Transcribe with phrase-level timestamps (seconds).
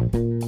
[0.00, 0.39] Bye.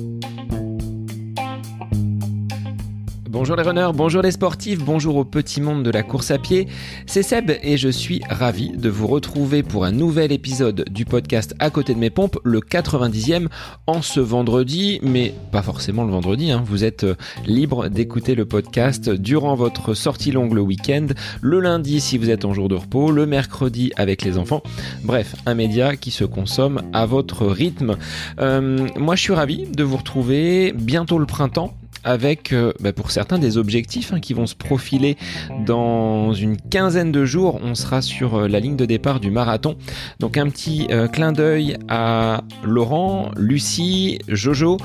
[3.33, 6.69] Bonjour les runners, bonjour les sportifs, bonjour au petit monde de la course à pied.
[7.07, 11.55] C'est Seb et je suis ravi de vous retrouver pour un nouvel épisode du podcast
[11.59, 13.47] À côté de mes pompes, le 90e
[13.87, 16.51] en ce vendredi, mais pas forcément le vendredi.
[16.51, 16.63] Hein.
[16.67, 17.15] Vous êtes euh,
[17.47, 21.07] libre d'écouter le podcast durant votre sortie longue le week-end,
[21.41, 24.63] le lundi si vous êtes en jour de repos, le mercredi avec les enfants.
[25.05, 27.97] Bref, un média qui se consomme à votre rythme.
[28.41, 31.73] Euh, moi je suis ravi de vous retrouver bientôt le printemps
[32.05, 35.17] avec euh, bah, pour certains des objectifs hein, qui vont se profiler
[35.65, 37.61] dans une quinzaine de jours.
[37.63, 39.77] On sera sur euh, la ligne de départ du marathon.
[40.21, 44.79] Donc un petit euh, clin d'œil à Laurent, Lucie, Jojo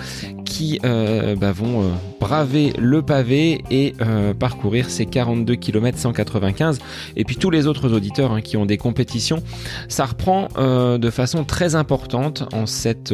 [0.46, 3.94] qui bah, vont braver le pavé et
[4.40, 6.80] parcourir ces 42 km 195.
[7.16, 9.44] Et puis tous les autres auditeurs hein, qui ont des compétitions.
[9.88, 10.48] Ça reprend
[10.98, 13.14] de façon très importante en cette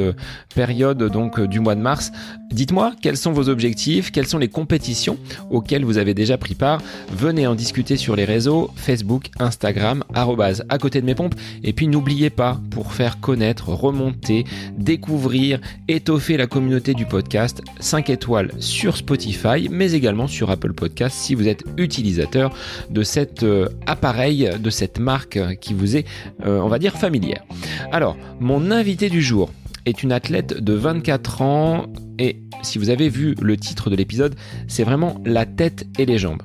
[0.55, 2.11] période donc du mois de mars.
[2.51, 5.17] Dites-moi quels sont vos objectifs quelles sont les compétitions
[5.49, 6.81] auxquelles vous avez déjà pris part?
[7.11, 11.35] Venez en discuter sur les réseaux Facebook, Instagram, à côté de mes pompes.
[11.63, 14.45] Et puis n'oubliez pas, pour faire connaître, remonter,
[14.77, 21.17] découvrir, étoffer la communauté du podcast, 5 étoiles sur Spotify, mais également sur Apple Podcast
[21.17, 22.53] si vous êtes utilisateur
[22.89, 26.05] de cet euh, appareil, de cette marque qui vous est,
[26.45, 27.43] euh, on va dire, familière.
[27.91, 29.49] Alors, mon invité du jour
[29.85, 31.85] est une athlète de 24 ans
[32.19, 34.35] et si vous avez vu le titre de l'épisode,
[34.67, 36.41] c'est vraiment la tête et les jambes.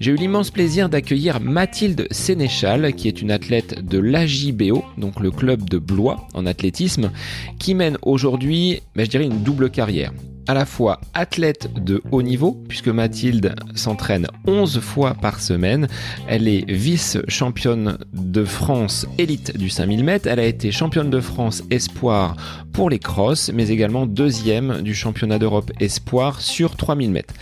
[0.00, 5.30] J'ai eu l'immense plaisir d'accueillir Mathilde Sénéchal, qui est une athlète de l'AJBO, donc le
[5.30, 7.10] club de Blois en athlétisme,
[7.58, 10.12] qui mène aujourd'hui, ben, je dirais, une double carrière
[10.46, 15.88] à la fois athlète de haut niveau, puisque Mathilde s'entraîne 11 fois par semaine.
[16.28, 20.28] Elle est vice-championne de France élite du 5000 mètres.
[20.28, 22.36] Elle a été championne de France espoir
[22.72, 27.34] pour les crosses, mais également deuxième du championnat d'Europe espoir sur 3000 mètres.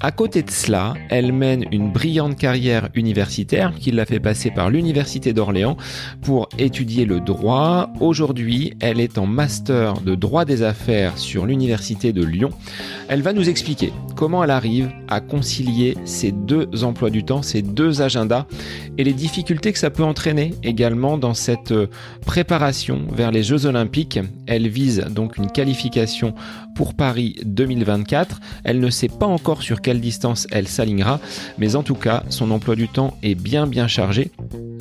[0.00, 4.70] À côté de cela, elle mène une brillante carrière universitaire qui l'a fait passer par
[4.70, 5.76] l'Université d'Orléans
[6.22, 7.90] pour étudier le droit.
[8.00, 12.37] Aujourd'hui, elle est en master de droit des affaires sur l'Université de Lyon
[13.08, 17.62] elle va nous expliquer comment elle arrive à concilier ces deux emplois du temps, ces
[17.62, 18.46] deux agendas
[18.98, 21.86] et les difficultés que ça peut entraîner également dans cette euh,
[22.26, 24.18] préparation vers les Jeux Olympiques.
[24.46, 26.34] Elle vise donc une qualification
[26.74, 28.40] pour Paris 2024.
[28.64, 31.20] Elle ne sait pas encore sur quelle distance elle s'alignera,
[31.58, 34.30] mais en tout cas, son emploi du temps est bien bien chargé.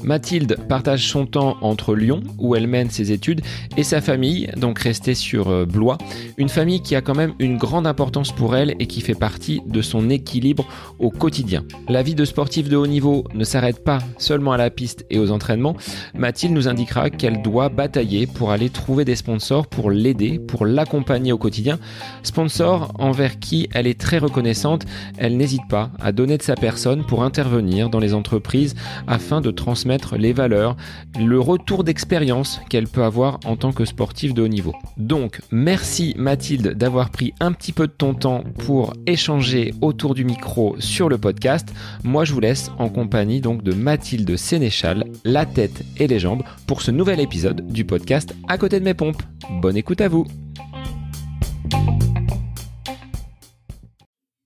[0.03, 3.41] Mathilde partage son temps entre Lyon, où elle mène ses études,
[3.77, 5.97] et sa famille, donc restée sur euh, Blois.
[6.37, 9.61] Une famille qui a quand même une grande importance pour elle et qui fait partie
[9.67, 10.67] de son équilibre
[11.00, 11.63] au quotidien.
[11.88, 15.19] La vie de sportive de haut niveau ne s'arrête pas seulement à la piste et
[15.19, 15.75] aux entraînements.
[16.13, 21.31] Mathilde nous indiquera qu'elle doit batailler pour aller trouver des sponsors pour l'aider, pour l'accompagner
[21.31, 21.79] au quotidien.
[22.23, 24.85] Sponsors envers qui elle est très reconnaissante.
[25.17, 28.75] Elle n'hésite pas à donner de sa personne pour intervenir dans les entreprises
[29.07, 30.75] afin de transmettre les valeurs,
[31.19, 34.73] le retour d'expérience qu'elle peut avoir en tant que sportive de haut niveau.
[34.97, 40.25] Donc, merci Mathilde d'avoir pris un petit peu de ton temps pour échanger autour du
[40.25, 41.69] micro sur le podcast.
[42.03, 46.44] Moi, je vous laisse en compagnie donc de Mathilde Sénéchal, la tête et les jambes,
[46.66, 49.22] pour ce nouvel épisode du podcast À côté de mes pompes.
[49.62, 50.25] Bonne écoute à vous.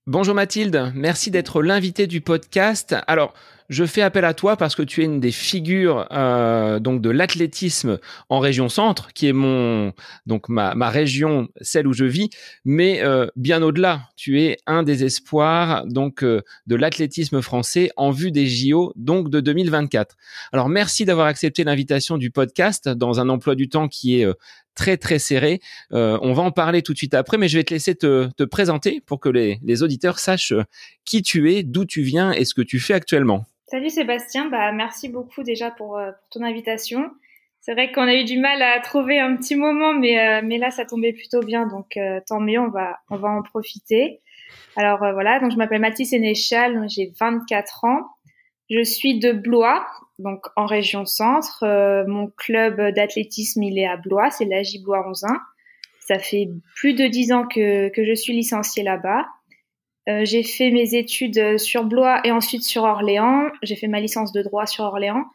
[0.07, 2.95] Bonjour Mathilde, merci d'être l'invité du podcast.
[3.07, 3.33] Alors,
[3.71, 7.09] je fais appel à toi parce que tu es une des figures euh, donc de
[7.09, 9.93] l'athlétisme en région centre, qui est mon
[10.25, 12.29] donc ma, ma région, celle où je vis,
[12.65, 14.09] mais euh, bien au-delà.
[14.17, 19.29] Tu es un des espoirs donc euh, de l'athlétisme français en vue des JO donc
[19.29, 20.17] de 2024.
[20.51, 24.27] Alors merci d'avoir accepté l'invitation du podcast dans un emploi du temps qui est
[24.75, 25.61] très très serré.
[25.91, 28.43] on va en parler tout de suite après, mais je vais te laisser te, te
[28.43, 30.53] présenter pour que les, les auditeurs sachent
[31.05, 33.45] qui tu es, d'où tu viens et ce que tu fais actuellement.
[33.71, 37.09] Salut Sébastien, bah merci beaucoup déjà pour, euh, pour ton invitation.
[37.61, 40.57] C'est vrai qu'on a eu du mal à trouver un petit moment, mais, euh, mais
[40.57, 44.19] là ça tombait plutôt bien, donc euh, tant mieux, on va, on va en profiter.
[44.75, 48.09] Alors voilà, donc je m'appelle Mathis Sénéchal, j'ai 24 ans.
[48.69, 49.87] Je suis de Blois,
[50.19, 51.63] donc en région centre.
[52.09, 55.23] mon club d'athlétisme, il est à Blois, c'est l'AJ Blois 11
[56.01, 59.27] Ça fait plus de 10 ans que, que je suis licenciée là-bas.
[60.11, 63.49] Euh, j'ai fait mes études euh, sur Blois et ensuite sur Orléans.
[63.61, 65.25] J'ai fait ma licence de droit sur Orléans.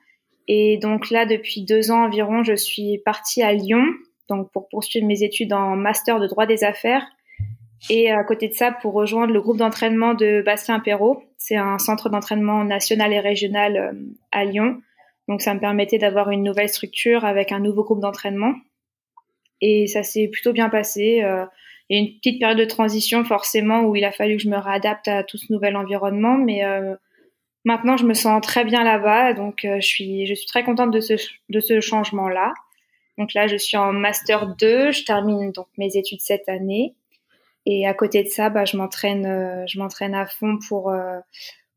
[0.49, 3.84] Et donc là, depuis deux ans environ, je suis partie à Lyon,
[4.28, 7.05] donc pour poursuivre mes études en master de droit des affaires.
[7.90, 11.23] Et à côté de ça, pour rejoindre le groupe d'entraînement de Bastien Perrault.
[11.37, 13.93] C'est un centre d'entraînement national et régional euh,
[14.32, 14.81] à Lyon.
[15.28, 18.55] Donc ça me permettait d'avoir une nouvelle structure avec un nouveau groupe d'entraînement.
[19.61, 21.23] Et ça s'est plutôt bien passé.
[21.88, 24.49] Il y a une petite période de transition forcément où il a fallu que je
[24.49, 26.62] me réadapte à tout ce nouvel environnement, mais
[27.65, 31.00] maintenant je me sens très bien là-bas, donc je suis je suis très contente de
[31.00, 31.15] ce
[31.49, 32.53] de ce changement là.
[33.19, 36.94] Donc là, je suis en master 2, je termine donc mes études cette année.
[37.65, 41.19] Et à côté de ça, bah, je m'entraîne, euh, je m'entraîne à fond pour euh,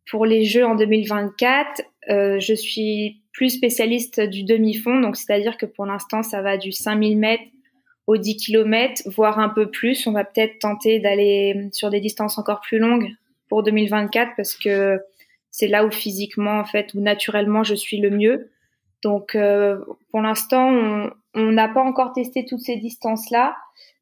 [0.10, 1.82] pour les Jeux en 2024.
[2.10, 6.72] Euh, je suis plus spécialiste du demi-fond, donc c'est-à-dire que pour l'instant, ça va du
[6.72, 7.44] 5000 mètres
[8.10, 10.08] au 10 km, voire un peu plus.
[10.08, 13.12] On va peut-être tenter d'aller sur des distances encore plus longues
[13.50, 15.00] pour 2024 parce que
[15.52, 18.50] c'est là où physiquement, en fait, ou naturellement, je suis le mieux.
[19.04, 19.78] Donc, euh,
[20.10, 23.56] pour l'instant, on n'a pas encore testé toutes ces distances-là,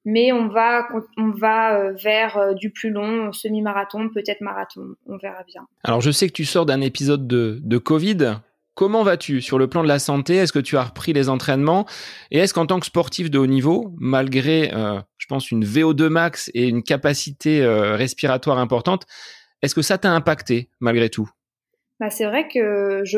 [0.06, 0.88] mais on va,
[1.18, 4.96] on va euh, vers euh, du plus long, semi-marathon, peut-être marathon.
[5.08, 5.68] On verra bien.
[5.84, 8.38] Alors, je sais que tu sors d'un épisode de, de Covid.
[8.78, 9.42] Comment vas-tu?
[9.42, 11.86] Sur le plan de la santé Est-ce que tu as repris les entraînements?
[12.32, 14.72] Et est-ce qu'en tant que sportif de haut niveau, malgré,
[15.18, 19.08] je pense, une VO2 max et une capacité respiratoire importante,
[19.64, 21.28] est-ce que ça t'a impacté malgré tout?
[22.00, 23.18] Bah, c'est vrai que je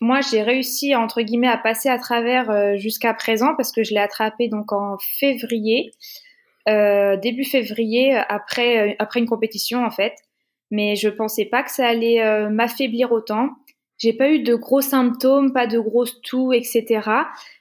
[0.00, 3.94] moi, j'ai réussi entre guillemets à passer à travers euh, jusqu'à présent parce que je
[3.94, 5.92] l'ai attrapé donc en février,
[6.68, 10.14] euh, début février après euh, après une compétition en fait.
[10.70, 13.48] Mais je pensais pas que ça allait euh, m'affaiblir autant.
[13.98, 17.00] J'ai pas eu de gros symptômes, pas de grosses toux, etc.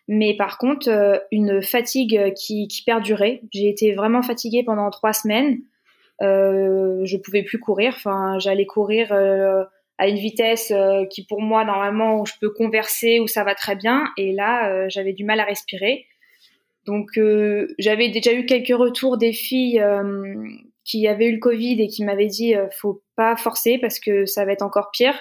[0.08, 0.90] Mais par contre,
[1.32, 3.42] une fatigue qui, qui perdurait.
[3.52, 5.60] J'ai été vraiment fatiguée pendant trois semaines.
[6.22, 7.94] Euh, je pouvais plus courir.
[7.96, 9.12] Enfin, j'allais courir
[9.98, 13.56] à une vitesse euh, qui pour moi normalement où je peux converser où ça va
[13.56, 16.06] très bien et là euh, j'avais du mal à respirer
[16.86, 19.84] donc euh, j'avais déjà eu quelques retours des filles
[20.86, 24.46] qui avaient eu le Covid et qui m'avaient dit faut pas forcer parce que ça
[24.46, 25.16] va être encore pire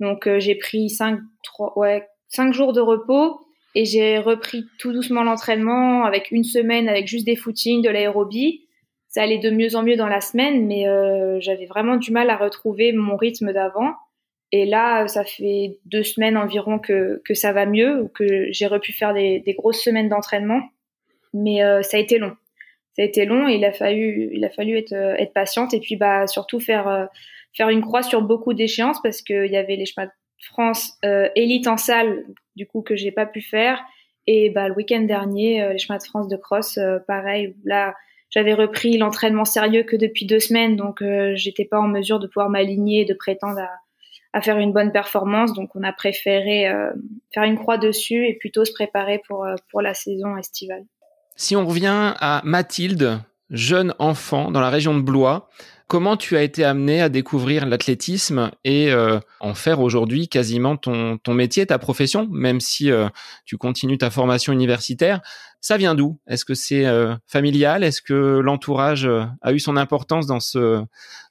[0.00, 3.40] donc j'ai pris cinq trois ouais cinq jours de repos
[3.74, 8.64] et j'ai repris tout doucement l'entraînement avec une semaine avec juste des footings de l'aérobie
[9.08, 10.84] ça allait de mieux en mieux dans la semaine, mais
[11.40, 13.94] j'avais vraiment du mal à retrouver mon rythme d'avant.
[14.50, 18.68] Et là, ça fait deux semaines environ que, que ça va mieux, ou que j'ai
[18.80, 20.62] pu faire des, des, grosses semaines d'entraînement.
[21.34, 22.34] Mais euh, ça a été long.
[22.96, 25.74] Ça a été long et il a fallu, il a fallu être, euh, être patiente
[25.74, 27.04] et puis bah, surtout faire, euh,
[27.54, 30.10] faire une croix sur beaucoup d'échéances parce qu'il y avait les chemins de
[30.44, 32.24] France euh, élite en salle,
[32.56, 33.80] du coup, que j'ai pas pu faire.
[34.26, 37.94] Et bah, le week-end dernier, les chemins de France de cross, pareil, là,
[38.28, 41.02] j'avais repris l'entraînement sérieux que depuis deux semaines, donc
[41.34, 43.60] j'étais pas en mesure de pouvoir m'aligner et de prétendre
[44.32, 45.52] à faire une bonne performance.
[45.52, 46.90] Donc on a préféré euh,
[47.32, 50.84] faire une croix dessus et plutôt se préparer pour, euh, pour la saison estivale.
[51.36, 55.48] Si on revient à Mathilde, jeune enfant dans la région de Blois,
[55.88, 61.18] comment tu as été amené à découvrir l'athlétisme et euh, en faire aujourd'hui quasiment ton,
[61.18, 62.90] ton métier, ta profession, même si
[63.44, 65.20] tu continues ta formation universitaire?
[65.60, 66.18] Ça vient d'où?
[66.28, 66.84] Est-ce que c'est
[67.26, 67.82] familial?
[67.82, 69.08] Est-ce que l'entourage
[69.42, 70.84] a eu son importance dans ce,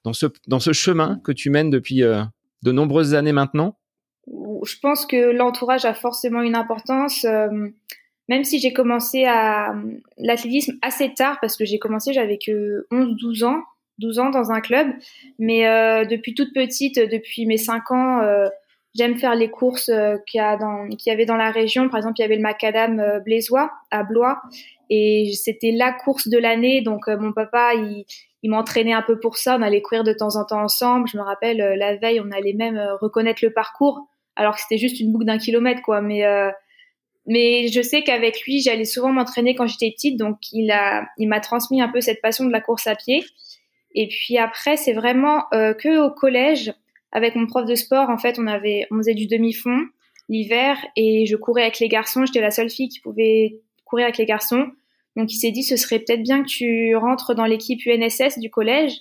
[0.03, 3.77] dans, ce, dans ce chemin que tu mènes depuis de nombreuses années maintenant?
[4.63, 7.25] Je pense que l'entourage a forcément une importance.
[7.25, 7.69] Euh,
[8.29, 9.73] même si j'ai commencé à
[10.17, 13.63] l'athlétisme assez tard, parce que j'ai commencé, j'avais que 11-12 ans,
[13.99, 14.87] 12 ans dans un club.
[15.39, 18.47] Mais euh, depuis toute petite, depuis mes 5 ans, euh,
[18.95, 19.91] j'aime faire les courses
[20.25, 21.89] qu'il y, avait dans la région.
[21.89, 24.41] Par exemple, il y avait le macadam blésois à Blois.
[24.89, 26.81] Et c'était la course de l'année.
[26.81, 28.05] Donc, mon papa, il,
[28.43, 29.57] il m'entraînait un peu pour ça.
[29.57, 31.07] On allait courir de temps en temps ensemble.
[31.11, 34.61] Je me rappelle, euh, la veille, on allait même euh, reconnaître le parcours, alors que
[34.61, 36.01] c'était juste une boucle d'un kilomètre, quoi.
[36.01, 36.51] Mais euh,
[37.25, 41.27] mais je sais qu'avec lui, j'allais souvent m'entraîner quand j'étais petite, donc il a, il
[41.27, 43.25] m'a transmis un peu cette passion de la course à pied.
[43.99, 46.71] Et puis après, c'est vraiment que au collège,
[47.11, 49.87] avec mon prof de sport, en fait, on avait, on faisait du demi-fond
[50.29, 52.25] l'hiver et je courais avec les garçons.
[52.25, 54.67] J'étais la seule fille qui pouvait courir avec les garçons.
[55.15, 58.49] Donc il s'est dit ce serait peut-être bien que tu rentres dans l'équipe UNSS du
[58.49, 58.93] collège.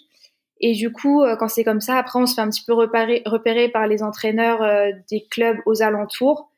[0.60, 2.72] Et du coup, euh, quand c'est comme ça, après on se fait un petit peu
[2.72, 6.50] repérer, repérer par les entraîneurs euh, des clubs aux alentours.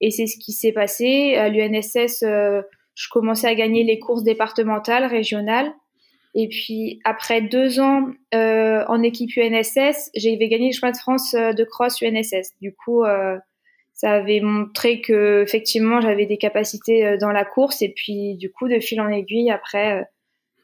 [0.00, 1.36] Et c'est ce qui s'est passé.
[1.36, 2.62] À l'UNSS, euh,
[2.94, 5.72] je commençais à gagner les courses départementales, régionales.
[6.34, 11.64] Et puis après deux ans en équipe UNSS, j'ai gagné le chemin de France de
[11.64, 12.52] cross UNSS.
[12.60, 13.04] Du coup,
[13.94, 18.50] ça avait montré que effectivement j'avais des capacités euh, dans la course et puis du
[18.50, 20.04] coup de fil en aiguille après euh,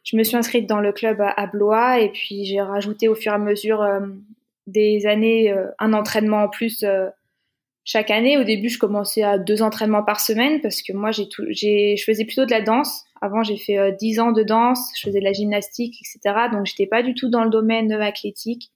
[0.03, 3.33] je me suis inscrite dans le club à, Blois et puis j'ai rajouté au fur
[3.33, 4.01] et à mesure euh,
[4.67, 6.85] des années un entraînement en plus
[7.85, 8.39] chaque année.
[8.39, 11.97] Au début, je commençais à deux entraînements par semaine parce que moi, j'ai tout, j'ai,
[11.97, 13.05] je faisais plutôt de la danse.
[13.21, 16.49] Avant, j'ai fait dix ans de danse, je faisais de la gymnastique, etc.
[16.53, 18.71] Donc, j'étais pas du tout dans le domaine athlétique.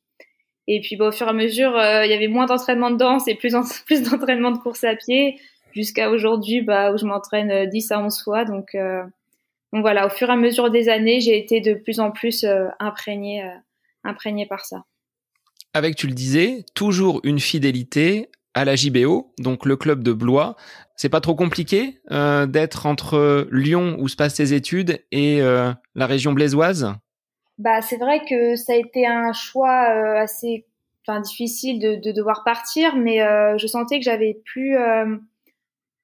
[0.66, 2.96] Et puis, bah, au fur et à mesure, euh, il y avait moins d'entraînement de
[2.96, 3.52] danse et plus,
[4.10, 5.38] d'entraînement de course à pied,
[5.72, 8.44] jusqu'à aujourd'hui, bah, où je m'entraîne 10 euh, à 11 fois.
[8.44, 9.02] Donc, euh,
[9.72, 12.66] voilà, au fur et à mesure des années, j'ai été de plus en plus euh,
[12.80, 13.50] euh,
[14.04, 14.84] imprégnée par ça.
[15.72, 20.56] Avec, tu le disais, toujours une fidélité à la JBO, donc le club de Blois.
[20.96, 26.06] C'est pas trop compliqué euh, d'être entre Lyon où se passent tes études et la
[26.06, 26.92] région blésoise
[27.58, 29.80] Bah c'est vrai que ça a été un choix
[30.20, 30.66] assez,
[31.06, 33.18] enfin difficile de, de, devoir partir, mais
[33.58, 34.76] je sentais que j'avais plus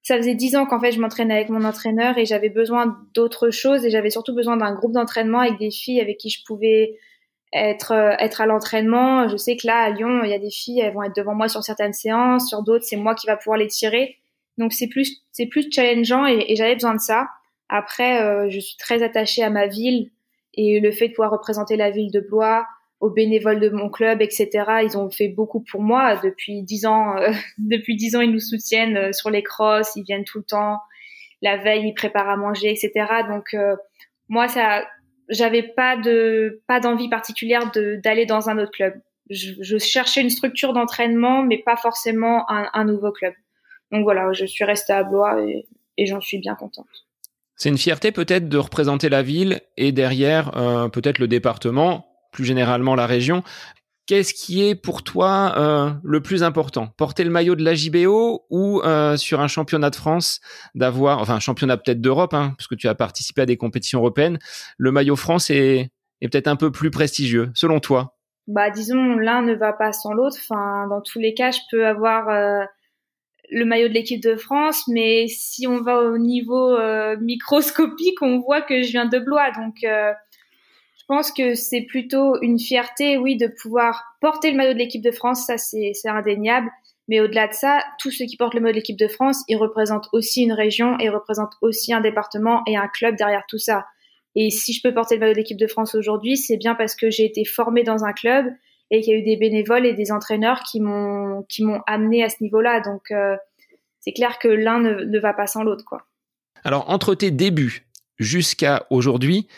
[0.02, 3.50] ça faisait dix ans qu'en fait je m'entraînais avec mon entraîneur et j'avais besoin d'autre
[3.50, 6.96] chose et j'avais surtout besoin d'un groupe d'entraînement avec des filles avec qui je pouvais
[7.52, 9.28] être euh, être à l'entraînement.
[9.28, 11.34] Je sais que là à Lyon, il y a des filles, elles vont être devant
[11.34, 14.16] moi sur certaines séances, sur d'autres c'est moi qui va pouvoir les tirer.
[14.58, 17.28] Donc c'est plus c'est plus challengeant et, j'avais besoin de ça.
[17.68, 20.10] Après, euh, je suis très attachée à ma ville
[20.54, 22.66] et le fait de pouvoir représenter la ville de Blois,
[23.00, 24.48] aux bénévoles de mon club, etc.
[24.84, 27.16] Ils ont fait beaucoup pour moi depuis dix ans.
[27.16, 30.44] Euh, depuis dix ans, ils nous soutiennent euh, sur les crosses, ils viennent tout le
[30.44, 30.78] temps.
[31.42, 32.92] La veille, ils préparent à manger, etc.
[33.28, 33.74] Donc euh,
[34.28, 34.84] moi, ça,
[35.30, 38.94] j'avais pas de pas d'envie particulière d'aller dans un autre club.
[39.30, 43.32] Je, cherchais une structure d'entraînement, mais pas forcément un, nouveau club.
[43.92, 47.06] Donc voilà, je suis restée à Blois et, et j'en suis bien contente.
[47.54, 52.44] C'est une fierté peut-être de représenter la ville et derrière euh, peut-être le département plus
[52.44, 53.42] généralement la région.
[54.10, 56.88] Qu'est-ce qui est pour toi euh, le plus important?
[56.96, 60.40] Porter le maillot de la JBO ou euh, sur un championnat de France
[60.74, 64.40] d'avoir, enfin un championnat peut-être d'Europe, hein, parce tu as participé à des compétitions européennes,
[64.78, 68.16] le maillot France est, peut-être un peu plus prestigieux, selon toi?
[68.48, 70.38] Bah disons, l'un ne va pas sans l'autre.
[70.50, 72.64] Dans tous les cas, je peux avoir euh,
[73.48, 76.76] le maillot de l'équipe de France, mais si on va au niveau
[77.20, 79.84] microscopique, on voit que je viens de Blois, donc
[81.10, 85.10] pense que c'est plutôt une fierté, oui, de pouvoir porter le maillot de l'équipe de
[85.10, 86.70] France, ça c'est indéniable.
[87.08, 89.56] Mais au-delà de ça, tous ceux qui portent le maillot de l'équipe de France, ils
[89.56, 93.86] représentent aussi une région et représentent aussi un département et un club derrière tout ça.
[94.36, 96.94] Et si je peux porter le maillot de l'équipe de France aujourd'hui, c'est bien parce
[96.94, 98.46] que j'ai été formée dans un club
[98.92, 102.22] et qu'il y a eu des bénévoles et des entraîneurs qui m'ont qui m'ont amené
[102.22, 102.82] à ce niveau-là.
[102.82, 103.36] Donc euh,
[103.98, 106.06] c'est clair que l'un ne, ne va pas sans l'autre, quoi.
[106.62, 107.88] Alors entre tes débuts
[108.20, 109.48] jusqu'à aujourd'hui,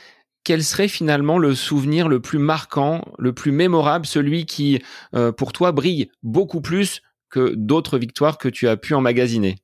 [0.45, 4.83] quel serait finalement le souvenir le plus marquant, le plus mémorable, celui qui,
[5.15, 9.57] euh, pour toi, brille beaucoup plus que d'autres victoires que tu as pu emmagasiner?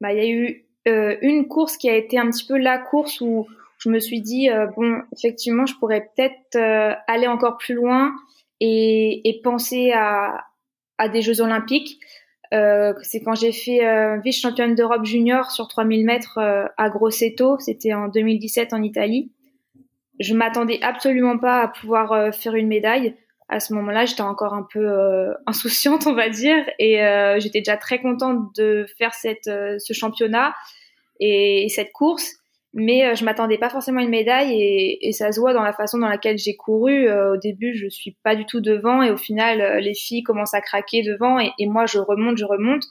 [0.00, 2.78] Bah, Il y a eu euh, une course qui a été un petit peu la
[2.78, 3.46] course où
[3.78, 6.58] je me suis dit, euh, bon, effectivement, je pourrais peut-être
[7.06, 8.12] aller encore plus loin
[8.60, 10.44] et, penser à,
[10.98, 12.00] à, des Jeux olympiques.
[12.50, 16.40] c'est quand j'ai fait vice-championne d'Europe junior sur 3000 mètres
[16.76, 19.30] à Grosseto, c'était en 2017 en Italie
[20.20, 23.14] je m'attendais absolument pas à pouvoir euh, faire une médaille.
[23.48, 27.60] À ce moment-là, j'étais encore un peu euh, insouciante, on va dire, et euh, j'étais
[27.60, 30.54] déjà très contente de faire cette, ce championnat
[31.20, 32.34] et, cette course.
[32.74, 35.72] Mais je m'attendais pas forcément à une médaille et, et, ça se voit dans la
[35.72, 37.10] façon dans laquelle j'ai couru.
[37.10, 40.60] au début, je suis pas du tout devant et au final, les filles commencent à
[40.60, 42.82] craquer devant et, et moi, je remonte, je remonte.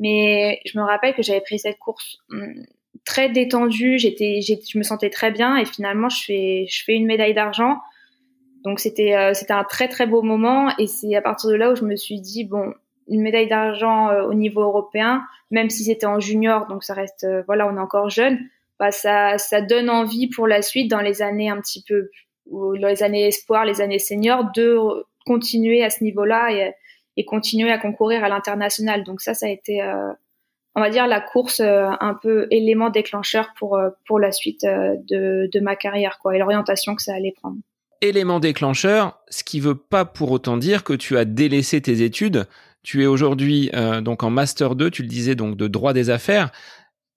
[0.00, 2.64] Mais je me rappelle que j'avais pris cette course hum,
[3.04, 7.06] très détendue, j'étais, je me sentais très bien et finalement je fais, je fais une
[7.06, 7.78] médaille d'argent.
[8.64, 11.72] Donc c'était, euh, c'était un très très beau moment et c'est à partir de là
[11.72, 12.72] où je me suis dit bon,
[13.08, 17.24] une médaille d'argent euh, au niveau européen, même si c'était en junior, donc ça reste,
[17.24, 18.38] euh, voilà, on est encore jeune,
[18.78, 22.10] bah ça, ça donne envie pour la suite dans les années un petit peu,
[22.46, 24.78] dans les années espoir, les années seniors, de
[25.26, 26.72] continuer à ce niveau-là et,
[27.16, 29.04] et continuer à concourir à l'international.
[29.04, 29.80] Donc ça, ça a été
[30.74, 34.64] on va dire la course euh, un peu élément déclencheur pour euh, pour la suite
[34.64, 37.56] euh, de, de ma carrière quoi et l'orientation que ça allait prendre.
[38.00, 42.46] Élément déclencheur, ce qui veut pas pour autant dire que tu as délaissé tes études.
[42.82, 46.50] Tu es aujourd'hui donc en master 2, tu le disais donc de droit des affaires.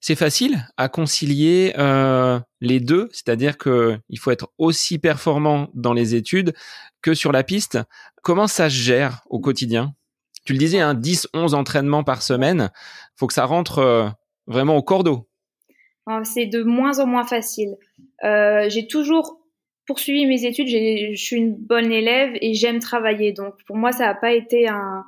[0.07, 5.93] C'est facile à concilier euh, les deux, c'est-à-dire que il faut être aussi performant dans
[5.93, 6.53] les études
[7.01, 7.79] que sur la piste.
[8.21, 9.95] Comment ça se gère au quotidien?
[10.45, 12.69] Tu le disais, hein, 10, 11 entraînements par semaine.
[13.17, 14.09] Faut que ça rentre euh,
[14.47, 15.27] vraiment au cordeau.
[16.05, 17.75] Ah, c'est de moins en moins facile.
[18.23, 19.39] Euh, j'ai toujours
[19.87, 20.67] poursuivi mes études.
[20.67, 23.31] Je suis une bonne élève et j'aime travailler.
[23.31, 25.03] Donc pour moi, ça n'a pas été un,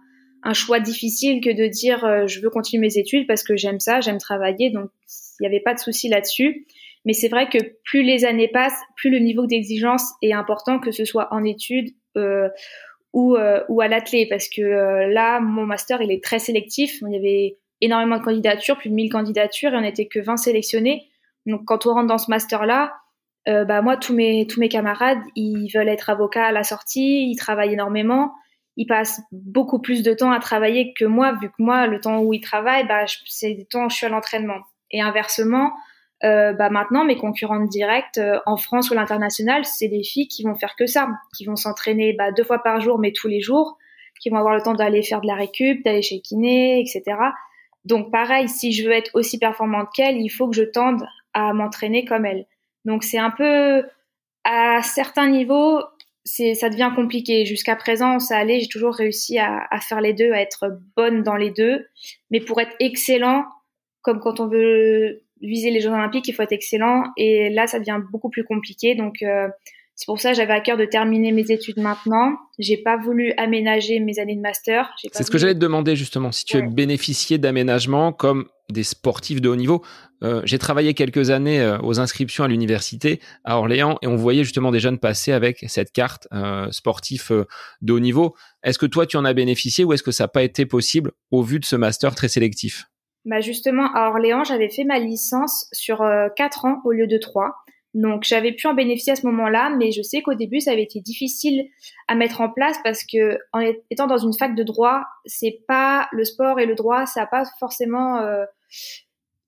[0.53, 3.99] choix difficile que de dire euh, je veux continuer mes études parce que j'aime ça,
[3.99, 4.69] j'aime travailler.
[4.69, 4.89] Donc
[5.39, 6.65] il n'y avait pas de souci là-dessus.
[7.03, 10.91] Mais c'est vrai que plus les années passent, plus le niveau d'exigence est important, que
[10.91, 11.93] ce soit en études
[13.13, 17.01] ou, à l'athlé parce que là, mon master, il est très sélectif.
[17.01, 20.37] Il y avait énormément de candidatures, plus de 1000 candidatures et on n'était que 20
[20.37, 21.09] sélectionnés.
[21.45, 22.93] Donc quand on rentre dans ce master-là,
[23.47, 27.29] euh, bah moi, tous mes, tous mes camarades, ils veulent être avocats à la sortie,
[27.29, 28.33] ils travaillent énormément,
[28.75, 32.19] ils passent beaucoup plus de temps à travailler que moi, vu que moi, le temps
[32.19, 34.59] où ils travaillent, bah, c'est le temps où je suis à l'entraînement.
[34.91, 35.73] Et inversement,
[36.23, 40.43] euh, bah maintenant mes concurrentes directes euh, en France ou l'international, c'est des filles qui
[40.43, 43.39] vont faire que ça, qui vont s'entraîner bah, deux fois par jour mais tous les
[43.39, 43.77] jours,
[44.19, 47.17] qui vont avoir le temps d'aller faire de la récup, d'aller chez le kiné, etc.
[47.87, 51.53] Donc pareil, si je veux être aussi performante qu'elle, il faut que je tende à
[51.53, 52.45] m'entraîner comme elle.
[52.83, 53.83] Donc c'est un peu
[54.43, 55.79] à certains niveaux,
[56.25, 57.45] c'est ça devient compliqué.
[57.45, 61.37] Jusqu'à présent, ça allait, j'ai toujours réussi à, faire les deux, à être bonne dans
[61.37, 61.87] les deux.
[62.29, 63.45] Mais pour être excellent,
[64.01, 67.05] comme quand on veut viser les Jeux Olympiques, il faut être excellent.
[67.15, 68.95] Et là, ça devient beaucoup plus compliqué.
[68.95, 69.47] Donc, euh,
[69.97, 72.37] c'est pour ça que j'avais à cœur de terminer mes études maintenant.
[72.59, 74.93] J'ai pas voulu aménager mes années de master.
[75.11, 79.41] C'est ce que j'allais te demander justement, si tu as bénéficié d'aménagement comme des sportifs
[79.41, 79.83] de haut niveau.
[80.23, 84.43] Euh, j'ai travaillé quelques années euh, aux inscriptions à l'université à Orléans et on voyait
[84.43, 87.31] justement des jeunes passer avec cette carte euh, sportif
[87.81, 88.35] de haut niveau.
[88.61, 91.11] Est-ce que toi tu en as bénéficié ou est-ce que ça n'a pas été possible
[91.31, 92.85] au vu de ce master très sélectif?
[93.25, 97.55] Bah justement, à Orléans, j'avais fait ma licence sur 4 ans au lieu de 3.
[97.93, 100.83] Donc j'avais pu en bénéficier à ce moment-là, mais je sais qu'au début ça avait
[100.83, 101.65] été difficile
[102.07, 106.07] à mettre en place parce que en étant dans une fac de droit, c'est pas
[106.11, 108.45] le sport et le droit, ça pas forcément, euh,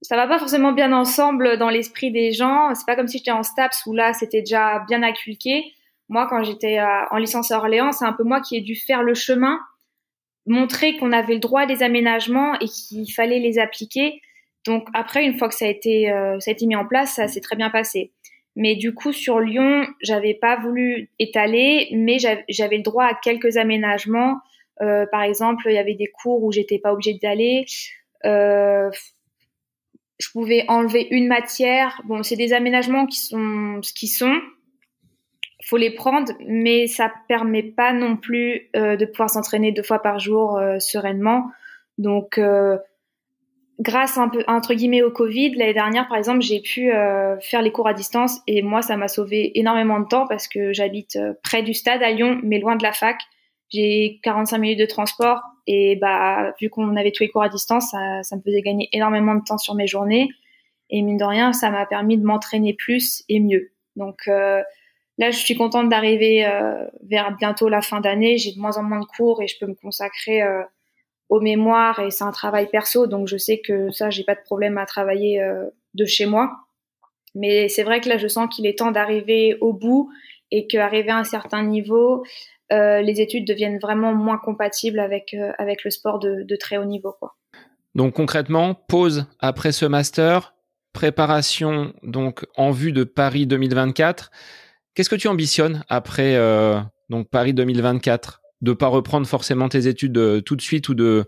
[0.01, 2.73] ça va pas forcément bien ensemble dans l'esprit des gens.
[2.73, 5.73] C'est pas comme si j'étais en STAPS où là c'était déjà bien acculqué.
[6.07, 6.79] Moi, quand j'étais
[7.11, 9.59] en licence à Orléans, c'est un peu moi qui ai dû faire le chemin
[10.49, 14.21] montrer qu'on avait le droit des aménagements et qu'il fallait les appliquer.
[14.65, 17.13] Donc après, une fois que ça a été, euh, ça a été mis en place,
[17.13, 18.11] ça s'est très bien passé.
[18.59, 23.55] Mais du coup, sur Lyon, j'avais pas voulu étaler, mais j'avais le droit à quelques
[23.55, 24.41] aménagements.
[24.81, 27.65] Euh, par exemple, il y avait des cours où j'étais pas obligée d'aller.
[28.25, 28.91] Euh,
[30.19, 32.01] je pouvais enlever une matière.
[32.03, 34.35] Bon, c'est des aménagements qui sont ce qui sont
[35.63, 40.01] faut les prendre, mais ça permet pas non plus euh, de pouvoir s'entraîner deux fois
[40.01, 41.49] par jour euh, sereinement.
[41.97, 42.77] Donc, euh,
[43.79, 46.91] grâce un peu entre guillemets au Covid, l'année dernière par exemple, j'ai pu
[47.41, 50.73] faire les cours à distance et moi ça m'a sauvé énormément de temps parce que
[50.73, 53.17] j'habite près du stade à Lyon, mais loin de la fac.
[53.71, 57.91] J'ai 45 minutes de transport et bah vu qu'on avait tous les cours à distance,
[57.91, 60.29] ça, ça me faisait gagner énormément de temps sur mes journées
[60.89, 63.71] et mine de rien, ça m'a permis de m'entraîner plus et mieux.
[63.95, 64.27] Donc
[65.19, 68.37] Là, je suis contente d'arriver euh, vers bientôt la fin d'année.
[68.37, 70.63] J'ai de moins en moins de cours et je peux me consacrer euh,
[71.29, 74.41] aux mémoires et c'est un travail perso, donc je sais que ça, j'ai pas de
[74.41, 76.51] problème à travailler euh, de chez moi.
[77.35, 80.09] Mais c'est vrai que là, je sens qu'il est temps d'arriver au bout
[80.49, 82.23] et qu'arriver à un certain niveau,
[82.71, 87.15] les études deviennent vraiment moins compatibles avec avec le sport de, de très haut niveau,
[87.19, 87.35] quoi.
[87.95, 90.53] Donc concrètement, pause après ce master,
[90.93, 94.31] préparation donc en vue de Paris 2024.
[94.93, 100.17] Qu'est-ce que tu ambitionnes après euh, donc Paris 2024 De pas reprendre forcément tes études
[100.17, 101.25] euh, tout de suite ou de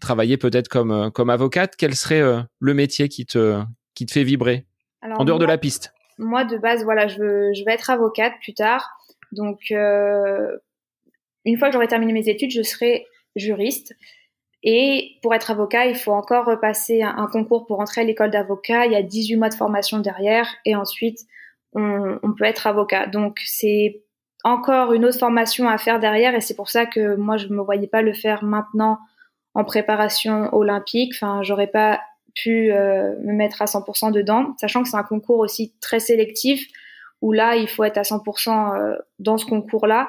[0.00, 2.22] travailler peut-être comme euh, comme avocate Quel serait
[2.58, 3.62] le métier qui te
[3.94, 4.66] qui te fait vibrer
[5.02, 5.94] en dehors de la piste?
[6.18, 8.88] Moi, de base, voilà, je veux je vais être avocate plus tard.
[9.32, 13.94] Donc, une fois que j'aurai terminé mes études, je serai juriste.
[14.62, 18.30] Et pour être avocat, il faut encore repasser un, un concours pour entrer à l'école
[18.30, 18.86] d'avocat.
[18.86, 20.48] Il y a 18 mois de formation derrière.
[20.64, 21.18] Et ensuite,
[21.74, 23.06] on, peut être avocat.
[23.06, 24.02] Donc c'est
[24.44, 27.62] encore une autre formation à faire derrière et c'est pour ça que moi je me
[27.62, 28.98] voyais pas le faire maintenant
[29.54, 31.14] en préparation olympique.
[31.14, 32.00] Enfin, j'aurais pas
[32.34, 36.66] pu euh, me mettre à 100% dedans, sachant que c'est un concours aussi très sélectif
[37.22, 40.08] où là il faut être à 100% euh, dans ce concours-là.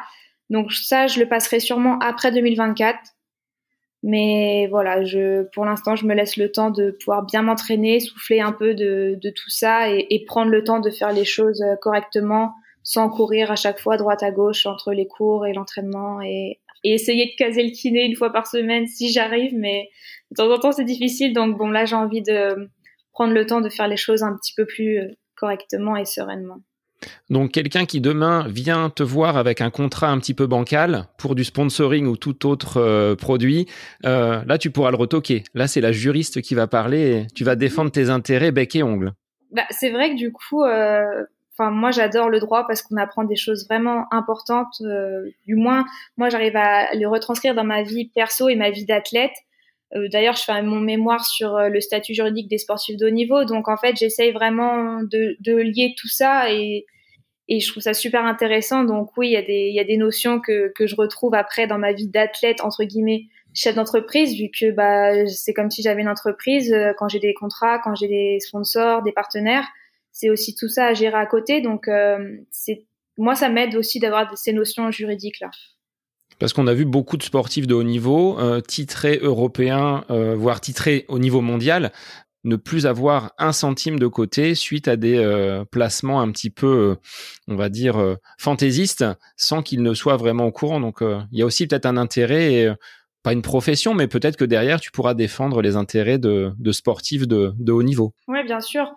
[0.50, 3.00] Donc ça, je le passerai sûrement après 2024.
[4.04, 8.40] Mais voilà, je, pour l'instant, je me laisse le temps de pouvoir bien m'entraîner, souffler
[8.40, 11.62] un peu de, de tout ça et, et, prendre le temps de faire les choses
[11.64, 12.54] euh, correctement
[12.86, 16.94] sans courir à chaque fois droite à gauche entre les cours et l'entraînement et, et
[16.94, 19.54] essayer de caser le kiné une fois par semaine si j'arrive.
[19.58, 19.90] Mais
[20.32, 21.34] de temps en temps, c'est difficile.
[21.34, 22.70] Donc bon, là, j'ai envie de
[23.12, 26.60] prendre le temps de faire les choses un petit peu plus euh, correctement et sereinement.
[27.30, 31.36] Donc quelqu'un qui demain vient te voir avec un contrat un petit peu bancal pour
[31.36, 33.68] du sponsoring ou tout autre euh, produit,
[34.06, 35.44] euh, là tu pourras le retoquer.
[35.54, 38.84] Là c'est la juriste qui va parler et tu vas défendre tes intérêts bec et
[38.84, 39.14] ongle.
[39.52, 41.24] Bah, c'est vrai que du coup, euh,
[41.58, 44.82] enfin moi j'adore le droit parce qu'on apprend des choses vraiment importantes.
[45.46, 45.86] du moins,
[46.18, 49.34] moi j'arrive à le retranscrire dans ma vie perso et ma vie d'athlète.
[50.12, 53.46] D'ailleurs, je fais mon mémoire sur le statut juridique des sportifs de haut niveau.
[53.46, 56.86] Donc, en fait, j'essaye vraiment de, de, lier tout ça et,
[57.48, 58.84] et je trouve ça super intéressant.
[58.84, 61.68] Donc oui, il y a des, y a des notions que, que je retrouve après
[61.68, 66.02] dans ma vie d'athlète, entre guillemets, chef d'entreprise, vu que bah, c'est comme si j'avais
[66.02, 69.66] une entreprise, euh, quand j'ai des contrats, quand j'ai des sponsors, des partenaires,
[70.16, 71.62] c'est aussi tout ça à gérer à côté.
[71.62, 72.86] Donc euh, c'est
[73.18, 75.52] moi, ça m'aide aussi d'avoir ces notions juridiques là.
[76.40, 80.60] Parce qu'on a vu beaucoup de sportifs de haut niveau, euh, titrés européens, euh, voire
[80.60, 81.94] titrés au niveau mondial,
[82.44, 86.98] ne plus avoir un centime de côté suite à des euh, placements un petit peu,
[87.48, 89.06] on va dire, fantaisistes,
[89.38, 90.82] sans qu'ils ne soient vraiment au courant.
[90.82, 92.74] Donc, il y a aussi peut-être un intérêt, et,
[93.24, 97.54] pas une profession, mais peut-être que derrière, tu pourras défendre les intérêts de, sportifs de,
[97.58, 98.14] de haut niveau.
[98.28, 98.94] Oui, bien sûr.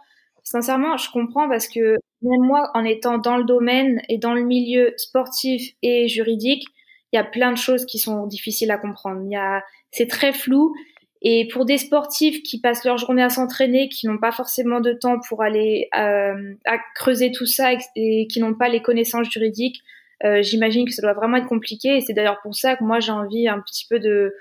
[0.50, 4.42] Sincèrement, je comprends parce que même moi, en étant dans le domaine et dans le
[4.42, 6.64] milieu sportif et juridique,
[7.12, 9.20] il y a plein de choses qui sont difficiles à comprendre.
[9.26, 10.74] Il y a, c'est très flou.
[11.20, 14.94] Et pour des sportifs qui passent leur journée à s'entraîner, qui n'ont pas forcément de
[14.94, 19.82] temps pour aller euh, à creuser tout ça et, qui n'ont pas les connaissances juridiques,
[20.24, 21.98] euh, j'imagine que ça doit vraiment être compliqué.
[21.98, 24.32] Et c'est d'ailleurs pour ça que moi j'ai envie un petit peu de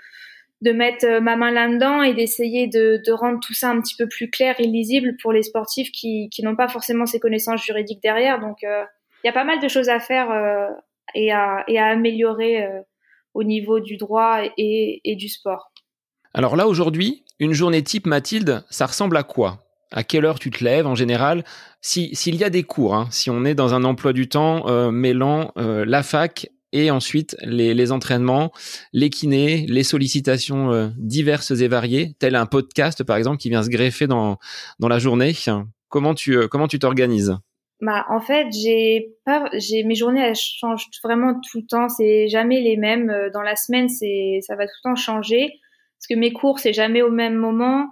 [0.62, 4.08] de mettre euh, ma main là-dedans et d'essayer de, rendre tout ça un petit peu
[4.08, 8.02] plus clair et lisible pour les sportifs qui, qui n'ont pas forcément ces connaissances juridiques
[8.02, 8.40] derrière.
[8.40, 10.32] Donc il y a pas mal de choses à faire
[11.16, 12.82] et à, et à améliorer euh,
[13.34, 15.72] au niveau du droit et, et du sport.
[16.34, 19.64] Alors là, aujourd'hui, une journée type Mathilde, ça ressemble à quoi?
[19.92, 21.44] À quelle heure tu te lèves en général?
[21.82, 24.68] Si, S'il y a des cours, hein, si on est dans un emploi du temps
[24.68, 28.52] euh, mêlant euh, la fac et ensuite les, entraînements,
[28.94, 33.64] les kinés, les sollicitations euh, diverses et variées, tel un podcast par exemple qui vient
[33.64, 34.38] se greffer dans,
[34.80, 35.34] dans la journée,
[35.90, 37.38] comment tu comment tu t'organises?
[37.80, 41.90] Bah, en fait, j'ai pas, j'ai mes journées elles changent vraiment tout le temps.
[41.90, 43.10] C'est jamais les mêmes.
[43.10, 45.52] Euh, dans la semaine, c'est, ça va tout le temps changer
[46.00, 47.88] parce que mes cours c'est jamais au même moment.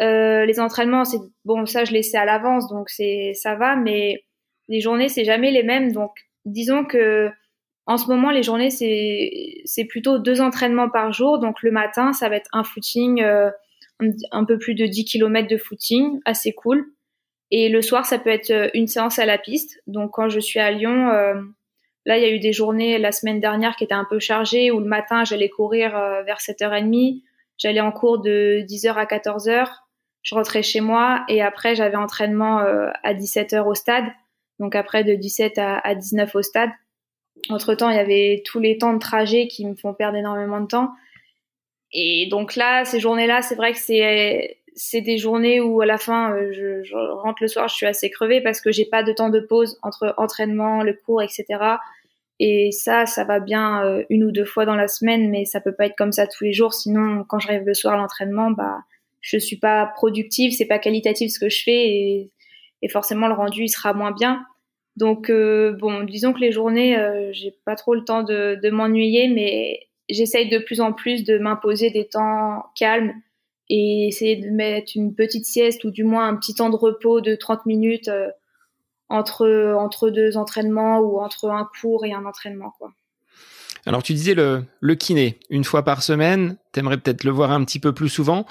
[0.00, 3.76] Euh, les entraînements, c'est bon, ça je les sais à l'avance, donc c'est ça va.
[3.76, 4.24] Mais
[4.68, 5.92] les journées, c'est jamais les mêmes.
[5.92, 6.12] Donc,
[6.44, 7.30] disons que
[7.86, 11.38] en ce moment, les journées c'est plutôt deux entraînements par jour.
[11.38, 13.50] Donc le matin, ça va être un footing, euh,
[14.32, 16.92] un peu plus de 10 km de footing, assez cool.
[17.50, 19.80] Et le soir, ça peut être euh, une séance à la piste.
[19.86, 21.34] Donc quand je suis à Lyon, euh,
[22.04, 24.70] là, il y a eu des journées la semaine dernière qui étaient un peu chargées,
[24.70, 27.22] où le matin, j'allais courir euh, vers 7h30.
[27.58, 29.68] J'allais en cours de 10h à 14h.
[30.22, 34.04] Je rentrais chez moi et après, j'avais entraînement à 17h au stade.
[34.58, 36.70] Donc après, de 17 à, à 19 au stade.
[37.48, 40.66] Entre-temps, il y avait tous les temps de trajet qui me font perdre énormément de
[40.66, 40.90] temps.
[41.92, 45.96] Et donc là, ces journées-là, c'est vrai que c'est c'est des journées où à la
[45.96, 49.12] fin, euh, je, rentre le soir, je suis assez crevée parce que j'ai pas de
[49.12, 51.46] temps de pause entre entraînement, le cours, etc.
[52.38, 55.62] Et ça, ça va bien euh, une ou deux fois dans la semaine, mais ça
[55.62, 56.74] peut pas être comme ça tous les jours.
[56.74, 58.80] Sinon, quand je rêve le soir à l'entraînement, bah,
[59.22, 62.30] je suis pas productive, c'est pas qualitatif ce que je fais et,
[62.82, 64.44] et forcément le rendu il sera moins bien.
[64.96, 66.96] Donc euh, bon, disons que les journées,
[67.32, 71.90] j'ai pas trop le temps de, m'ennuyer, mais j'essaye de plus en plus de m'imposer
[71.90, 73.12] des temps calmes
[73.68, 77.20] et essayer de mettre une petite sieste ou du moins un petit temps de repos
[77.20, 78.30] de 30 minutes euh,
[79.08, 82.72] entre, deux entraînements ou entre un cours et un entraînement.
[83.84, 87.64] Alors tu disais le, le kiné, une fois par semaine, t'aimerais peut-être le voir un
[87.64, 88.46] petit peu plus souvent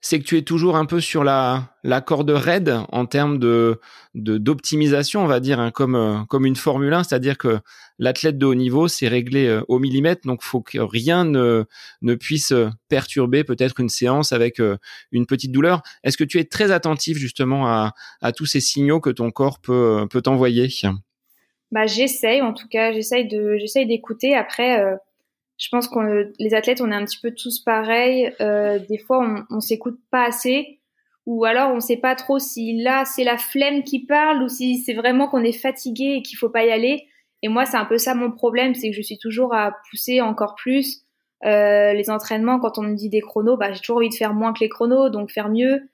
[0.00, 3.80] c'est que tu es toujours un peu sur la, la corde raide en termes de
[4.14, 7.58] d'optimisation, on va dire, hein, comme euh, comme une Formule 1, c'est-à-dire que
[7.98, 11.64] l'athlète de haut niveau, c'est réglé euh, au millimètre, donc faut que rien ne
[12.02, 12.52] ne puisse
[12.88, 14.76] perturber peut-être une séance avec euh,
[15.10, 15.82] une petite douleur.
[16.04, 19.60] Est-ce que tu es très attentif justement à, à tous ces signaux que ton corps
[19.60, 20.68] peut peut t'envoyer?
[21.70, 24.34] Bah j'essaye, en tout cas, j'essaye de j'essaye d'écouter.
[24.34, 24.80] Après
[25.58, 28.32] je pense que les athlètes, on est un petit peu tous pareils.
[28.40, 30.78] Euh, des fois, on, on s'écoute pas assez,
[31.26, 34.78] ou alors on sait pas trop si là c'est la flemme qui parle ou si
[34.78, 37.06] c'est vraiment qu'on est fatigué et qu'il faut pas y aller.
[37.42, 40.20] Et moi, c'est un peu ça mon problème, c'est que je suis toujours à pousser
[40.20, 41.02] encore plus.
[41.44, 44.34] Euh, les entraînements, quand on me dit des chronos, bah, j'ai toujours envie de faire
[44.34, 45.88] moins que les chronos, donc faire mieux.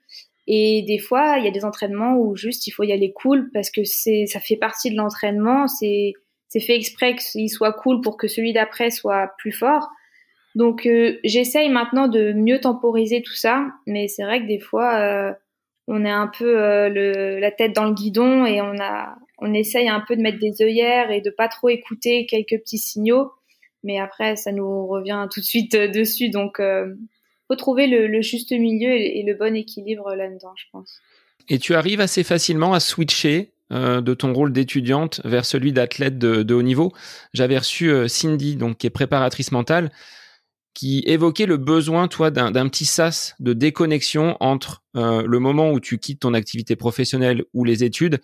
[0.47, 3.49] Et des fois, il y a des entraînements où juste il faut y aller cool
[3.53, 5.67] parce que c'est, ça fait partie de l'entraînement.
[5.67, 6.13] C'est,
[6.55, 9.89] c'est fait exprès qu'il soit cool pour que celui d'après soit plus fort.
[10.55, 14.95] Donc euh, j'essaye maintenant de mieux temporiser tout ça, mais c'est vrai que des fois
[14.95, 15.33] euh,
[15.87, 19.89] on est un peu euh, la tête dans le guidon et on a on essaye
[19.89, 23.33] un peu de mettre des œillères et de pas trop écouter quelques petits signaux,
[23.83, 26.29] mais après ça nous revient tout de suite dessus.
[26.29, 26.61] Donc
[27.49, 31.01] faut trouver le, juste milieu et, le bon équilibre là-dedans, je pense.
[31.49, 36.19] Et tu arrives assez facilement à switcher euh, de ton rôle d'étudiante vers celui d'athlète
[36.19, 36.93] de, haut niveau.
[37.33, 39.91] J'avais reçu euh, Cindy, donc qui est préparatrice mentale,
[40.75, 45.79] qui évoquait le besoin, toi, d'un petit sas de déconnexion entre euh, le moment où
[45.79, 48.21] tu quittes ton activité professionnelle ou les études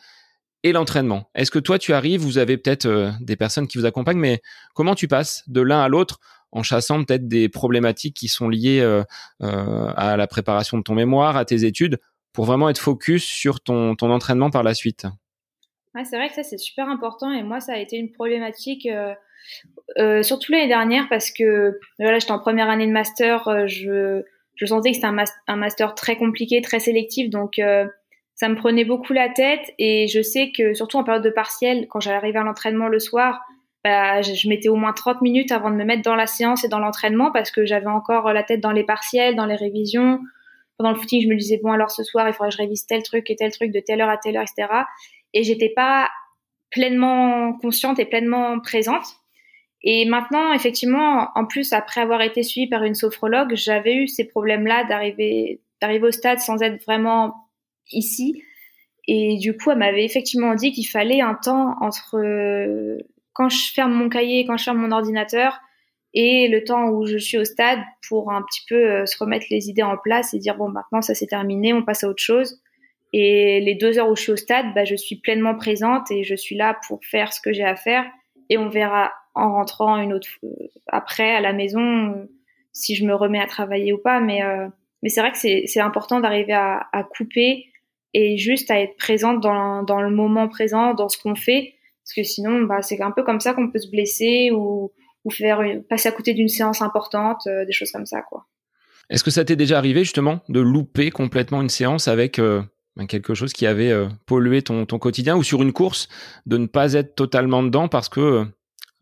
[0.62, 1.32] et l'entraînement.
[1.34, 4.44] Est-ce que toi, tu arrives, vous avez peut-être des personnes qui vous accompagnent, mais
[4.76, 6.20] comment tu passes de l'un à l'autre
[6.52, 8.88] en chassant peut-être des problématiques qui sont liées
[9.40, 12.00] à la préparation de ton mémoire, à tes études,
[12.32, 15.08] pour vraiment être focus sur ton entraînement par la suite?
[15.94, 17.32] Ouais, c'est vrai que ça, c'est super important.
[17.32, 19.14] Et moi, ça a été une problématique, euh,
[19.98, 24.22] euh, surtout l'année dernière, parce que voilà, j'étais en première année de master, euh, je,
[24.56, 25.08] je sentais que c'était
[25.48, 27.60] un, master très compliqué, très sélectif, donc
[28.36, 29.74] ça me prenait beaucoup la tête.
[29.80, 33.42] Et je sais que surtout en période de partiel, quand j'arrivais à l'entraînement le soir,
[33.84, 36.68] bah, je, mettais au moins 30 minutes avant de me mettre dans la séance et
[36.68, 40.20] dans l'entraînement parce que j'avais encore la tête dans les partiels, dans les révisions.
[40.78, 42.86] Pendant le footing, je me disais bon alors ce soir il faudrait que je révise
[42.86, 44.68] tel truc et tel truc de telle heure à telle heure, etc.
[45.34, 46.10] Et j'étais pas
[46.70, 49.06] pleinement consciente et pleinement présente.
[49.84, 54.28] Et maintenant, effectivement, en plus après avoir été suivie par une sophrologue, j'avais eu ces
[54.28, 57.34] problèmes-là d'arriver d'arriver au stade sans être vraiment
[57.92, 58.44] ici.
[59.08, 62.20] Et du coup, elle m'avait effectivement dit qu'il fallait un temps entre
[63.34, 65.60] quand je ferme mon cahier, quand je ferme mon ordinateur,
[66.14, 69.46] et le temps où je suis au stade pour un petit peu euh, se remettre
[69.50, 72.22] les idées en place et dire bon maintenant ça c'est terminé, on passe à autre
[72.22, 72.62] chose.
[73.14, 76.24] Et les deux heures où je suis au stade, bah, je suis pleinement présente et
[76.24, 78.06] je suis là pour faire ce que j'ai à faire.
[78.50, 80.50] Et on verra en rentrant une autre euh,
[80.88, 82.26] après à la maison euh,
[82.74, 84.20] si je me remets à travailler ou pas.
[84.20, 84.42] Mais
[85.04, 87.66] mais c'est vrai que c'est important d'arriver à, à, couper
[88.14, 92.14] et juste à être présente dans, dans le moment présent, dans ce qu'on fait parce
[92.16, 94.92] que sinon, bah, c'est un peu comme ça qu'on peut se blesser ou,
[95.24, 98.48] ou faire passer à côté d'une séance importante, euh, des choses comme ça, quoi.
[99.10, 102.62] Est-ce que ça t'est déjà arrivé justement de louper complètement une séance avec euh,
[103.08, 106.08] quelque chose qui avait euh, pollué ton, ton, quotidien ou sur une course
[106.46, 108.46] de ne pas être totalement dedans parce que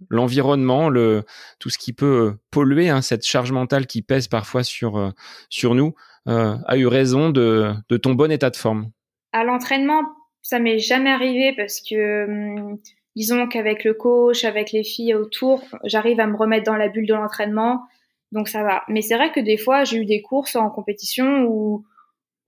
[0.10, 1.24] l'environnement, le
[1.60, 5.14] tout ce qui peut polluer hein, cette charge mentale qui pèse parfois sur
[5.50, 5.94] sur nous
[6.26, 8.92] a eu raison de, de ton bon état de forme.
[9.34, 10.04] À l'entraînement,
[10.42, 12.78] ça m'est jamais arrivé parce que hum,
[13.16, 17.08] disons qu'avec le coach, avec les filles autour, j'arrive à me remettre dans la bulle
[17.08, 17.84] de l'entraînement,
[18.32, 18.84] donc ça va.
[18.88, 21.86] Mais c'est vrai que des fois, j'ai eu des courses en compétition où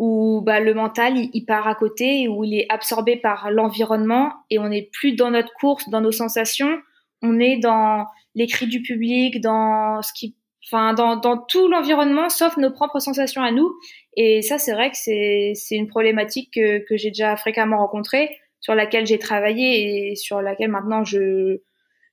[0.01, 4.57] où bah, le mental il, part à côté, où il est absorbé par l'environnement et
[4.57, 6.79] on n'est plus dans notre course, dans nos sensations,
[7.21, 10.35] on est dans les cris du public, dans ce qui
[10.65, 13.71] enfin dans, dans tout l'environnement sauf nos propres sensations à nous.
[14.17, 18.35] Et ça c'est vrai que c'est c'est une problématique que, que j'ai déjà fréquemment rencontrée
[18.59, 21.61] sur laquelle j'ai travaillé et sur laquelle maintenant je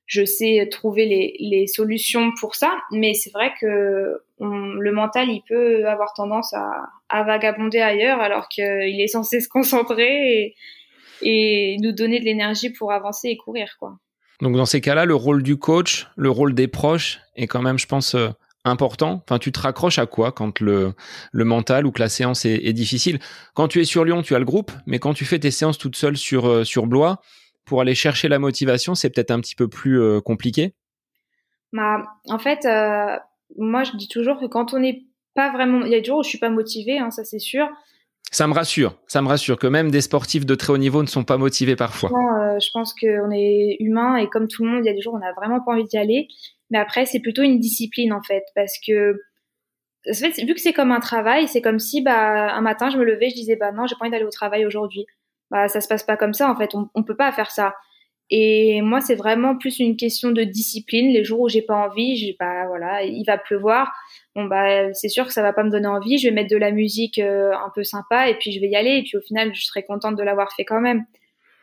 [0.09, 1.07] je sais trouver
[1.38, 7.23] les, solutions pour ça mais c'est vrai que le mental il peut avoir tendance à,
[7.23, 10.55] vagabonder ailleurs alors qu'il est censé se concentrer
[11.23, 13.99] et, nous donner de l'énergie pour avancer et courir quoi
[14.40, 17.77] donc dans ces cas-là, le rôle du coach, le rôle des proches est quand même,
[17.77, 18.29] je pense, euh,
[18.64, 19.23] important.
[19.25, 20.94] Enfin, tu te raccroches à quoi quand le,
[21.33, 23.18] mental ou que la séance est, est, difficile?
[23.55, 25.79] Quand tu es sur Lyon, tu as le groupe, mais quand tu fais tes séances
[25.79, 27.21] toute seule sur, euh, sur Blois,
[27.68, 30.74] pour aller chercher la motivation, c'est peut-être un petit peu plus euh, compliqué?
[31.72, 32.66] Bah, En fait,
[33.57, 35.04] moi, je dis toujours que quand on n'est
[35.35, 35.85] pas vraiment...
[35.85, 37.68] Il y a des jours où je suis pas motivée, hein, ça c'est sûr.
[38.31, 41.09] Ça me rassure, ça me rassure que même des sportifs de très haut niveau ne
[41.09, 42.11] sont pas motivés parfois.
[42.11, 45.00] Euh, je pense qu'on est humain et comme tout le monde, il y a des
[45.00, 46.28] jours où on n'a vraiment pas envie d'y aller.
[46.70, 49.18] Mais après, c'est plutôt une discipline en fait, parce que
[50.09, 52.98] en fait, vu que c'est comme un travail, c'est comme si bah un matin je
[52.98, 55.07] me levais, je disais bah non, j'ai pas envie d'aller au travail aujourd'hui.
[55.50, 57.74] Bah ça se passe pas comme ça en fait, on, on peut pas faire ça.
[58.30, 61.12] Et moi, c'est vraiment plus une question de discipline.
[61.12, 63.90] Les jours où j'ai pas envie, j'ai pas voilà, il va pleuvoir.
[64.34, 66.18] Bon bah c'est sûr que ça va pas me donner envie.
[66.18, 68.76] Je vais mettre de la musique euh, un peu sympa et puis je vais y
[68.76, 68.98] aller.
[68.98, 71.04] Et puis au final, je serai contente de l'avoir fait quand même.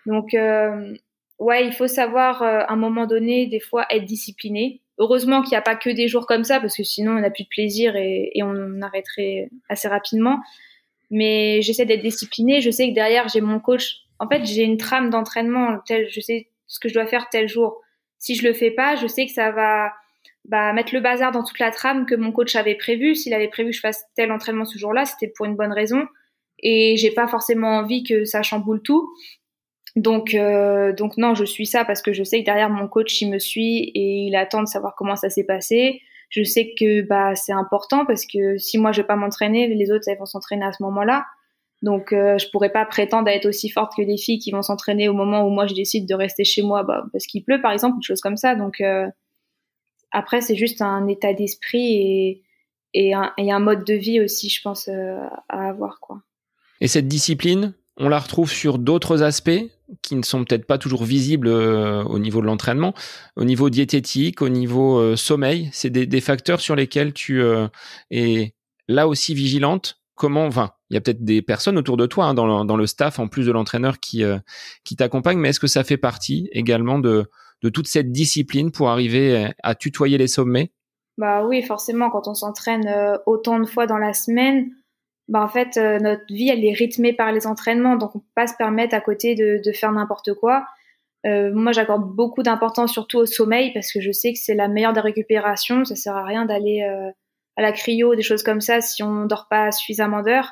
[0.07, 0.93] Donc euh,
[1.39, 4.81] ouais, il faut savoir euh, à un moment donné, des fois, être discipliné.
[4.97, 7.29] Heureusement qu'il n'y a pas que des jours comme ça parce que sinon on n'a
[7.29, 10.39] plus de plaisir et, et on arrêterait assez rapidement.
[11.15, 12.60] Mais j'essaie d'être disciplinée.
[12.60, 14.01] Je sais que derrière j'ai mon coach.
[14.19, 15.78] En fait, j'ai une trame d'entraînement.
[15.89, 17.82] Je sais ce que je dois faire tel jour.
[18.19, 19.93] Si je le fais pas, je sais que ça va
[20.43, 23.15] bah, mettre le bazar dans toute la trame que mon coach avait prévu.
[23.15, 26.06] S'il avait prévu que je fasse tel entraînement ce jour-là, c'était pour une bonne raison.
[26.60, 29.10] Et j'ai pas forcément envie que ça chamboule tout.
[29.95, 33.21] Donc, euh, donc non, je suis ça parce que je sais que derrière mon coach,
[33.21, 36.01] il me suit et il attend de savoir comment ça s'est passé.
[36.29, 39.91] Je sais que bah c'est important parce que si moi je vais pas m'entraîner, les
[39.91, 41.25] autres vont s'entraîner à ce moment-là.
[41.81, 44.61] Donc, euh, je pourrais pas prétendre à être aussi forte que des filles qui vont
[44.61, 47.61] s'entraîner au moment où moi je décide de rester chez moi, bah, parce qu'il pleut,
[47.61, 48.55] par exemple, une chose comme ça.
[48.55, 49.07] Donc, euh,
[50.11, 52.43] après, c'est juste un état d'esprit et,
[52.93, 56.21] et, un, mode de vie aussi, je pense, euh, à avoir, quoi.
[56.81, 59.63] Et cette discipline, on la retrouve sur d'autres aspects
[60.01, 62.93] qui ne sont peut-être pas toujours visibles euh, au niveau de l'entraînement,
[63.36, 65.69] au niveau diététique, au niveau euh, sommeil.
[65.71, 67.41] C'est des, des, facteurs sur lesquels tu
[68.12, 68.55] es
[68.88, 69.99] là aussi vigilante.
[70.15, 73.19] Comment, enfin, il y a peut-être des personnes autour de toi hein, dans, le, staff
[73.19, 74.38] en plus de l'entraîneur qui euh,
[74.97, 77.29] t'accompagne mais est-ce que ça fait partie également de
[77.62, 80.71] de toute cette discipline pour arriver à tutoyer les sommets?
[81.17, 84.69] Bah oui forcément quand on s'entraîne euh, autant de fois dans la semaine
[85.27, 88.25] bah en fait euh, notre vie elle est rythmée par les entraînements donc on peut
[88.35, 90.65] pas se permettre à côté de, de faire n'importe quoi
[91.27, 94.93] moi j'accorde beaucoup d'importance surtout au sommeil parce que je sais que c'est la meilleure
[94.93, 96.88] des récupérations ça sert à rien d'aller
[97.57, 100.51] à la cryo, des choses comme ça, si on dort pas suffisamment d'heures.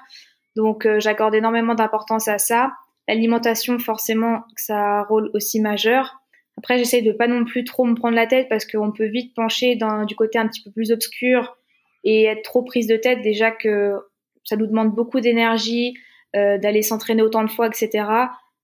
[0.55, 2.71] Donc, j'accorde énormément d'importance à ça.
[3.07, 6.15] L'alimentation, forcément, ça a un rôle aussi majeur.
[6.57, 9.33] Après, j'essaye de pas non plus trop me prendre la tête parce qu'on peut vite
[9.35, 11.57] pencher dans du côté un petit peu plus obscur
[12.03, 13.21] et être trop prise de tête.
[13.21, 13.95] Déjà que
[14.43, 15.93] ça nous demande beaucoup d'énergie
[16.35, 18.05] euh, d'aller s'entraîner autant de fois, etc.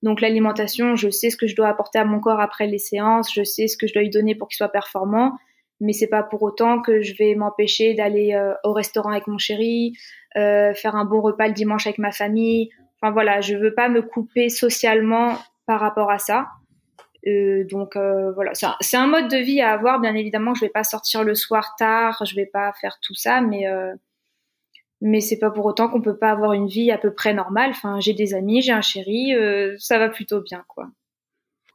[0.01, 3.33] Donc l'alimentation, je sais ce que je dois apporter à mon corps après les séances,
[3.33, 5.37] je sais ce que je dois lui donner pour qu'il soit performant,
[5.79, 9.37] mais c'est pas pour autant que je vais m'empêcher d'aller euh, au restaurant avec mon
[9.37, 9.93] chéri,
[10.37, 12.69] euh, faire un bon repas le dimanche avec ma famille.
[13.01, 16.47] Enfin voilà, je veux pas me couper socialement par rapport à ça.
[17.27, 19.99] Euh, donc euh, voilà, c'est un, mode de vie à avoir.
[19.99, 23.41] Bien évidemment, je vais pas sortir le soir tard, je vais pas faire tout ça,
[23.41, 23.93] mais euh,
[25.01, 27.71] mais c'est pas pour autant qu'on peut pas avoir une vie à peu près normale.
[27.71, 30.87] Enfin, j'ai des amis, j'ai un chéri, euh, ça va plutôt bien, quoi.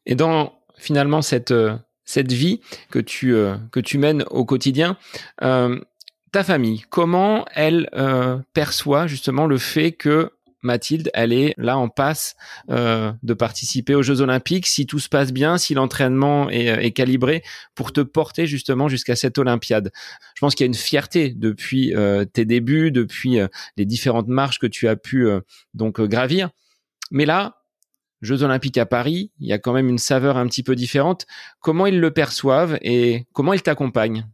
[0.07, 1.55] Et dans finalement cette
[2.05, 2.61] cette vie
[2.91, 3.35] que tu
[3.73, 4.99] que tu mènes au quotidien,
[5.39, 7.89] ta famille, comment elle
[8.53, 10.31] perçoit justement le fait que
[10.65, 12.35] Mathilde, elle est là en passe
[12.71, 14.67] euh, de participer aux Jeux Olympiques.
[14.67, 17.43] Si tout se passe bien, si l'entraînement est, euh, calibré
[17.75, 19.93] pour te porter justement jusqu'à cette Olympiade.
[20.35, 23.39] Je pense qu'il y a une fierté depuis euh, tes débuts, depuis
[23.77, 25.29] les différentes marches que tu as pu
[25.75, 26.51] donc gravir.
[27.11, 27.63] Mais là,
[28.23, 31.27] Jeux Olympiques à Paris, il y a quand même une saveur un petit peu différente.
[31.61, 34.27] Comment ils le perçoivent et comment ils t'accompagnent?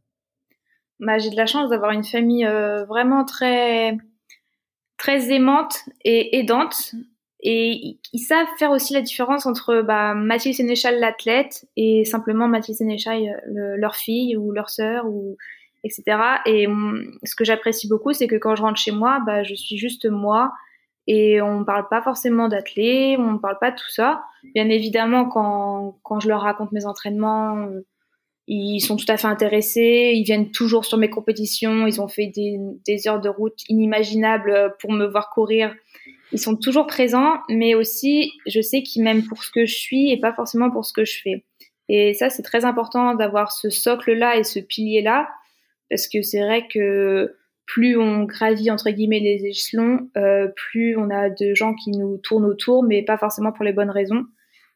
[1.00, 2.46] Bah, J'ai de la chance d'avoir une famille
[2.88, 3.96] vraiment très
[5.00, 6.94] très aimante et aidante.
[7.42, 12.76] Et ils savent faire aussi la différence entre bah, Mathilde Sénéchal, l'athlète, et simplement Mathilde
[12.76, 15.38] Sénéchal, leur fille ou leur sœur, ou
[15.82, 16.04] etc.
[16.44, 16.66] Et
[17.24, 20.04] ce que j'apprécie beaucoup, c'est que quand je rentre chez moi, bah, je suis juste
[20.04, 20.52] moi.
[21.06, 24.22] Et on ne parle pas forcément d'athlète, on ne parle pas de tout ça.
[24.54, 27.68] Bien évidemment, quand, quand je leur raconte mes entraînements,
[28.52, 32.26] ils sont tout à fait intéressés, ils viennent toujours sur mes compétitions, ils ont fait
[32.26, 35.72] des, heures de route inimaginables pour me voir courir.
[36.32, 40.10] Ils sont toujours présents, mais aussi je sais qu'ils m'aiment pour ce que je suis
[40.10, 41.44] et pas forcément pour ce que je fais.
[41.88, 45.28] Et ça, c'est très important d'avoir ce socle-là et ce pilier-là,
[45.88, 47.36] parce que c'est vrai que
[47.66, 52.18] plus on gravit entre guillemets les échelons, euh, plus on a de gens qui nous
[52.18, 54.24] tournent autour, mais pas forcément pour les bonnes raisons.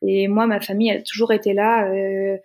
[0.06, 1.88] Et moi, ma famille a toujours été là.
[1.88, 2.36] Euh,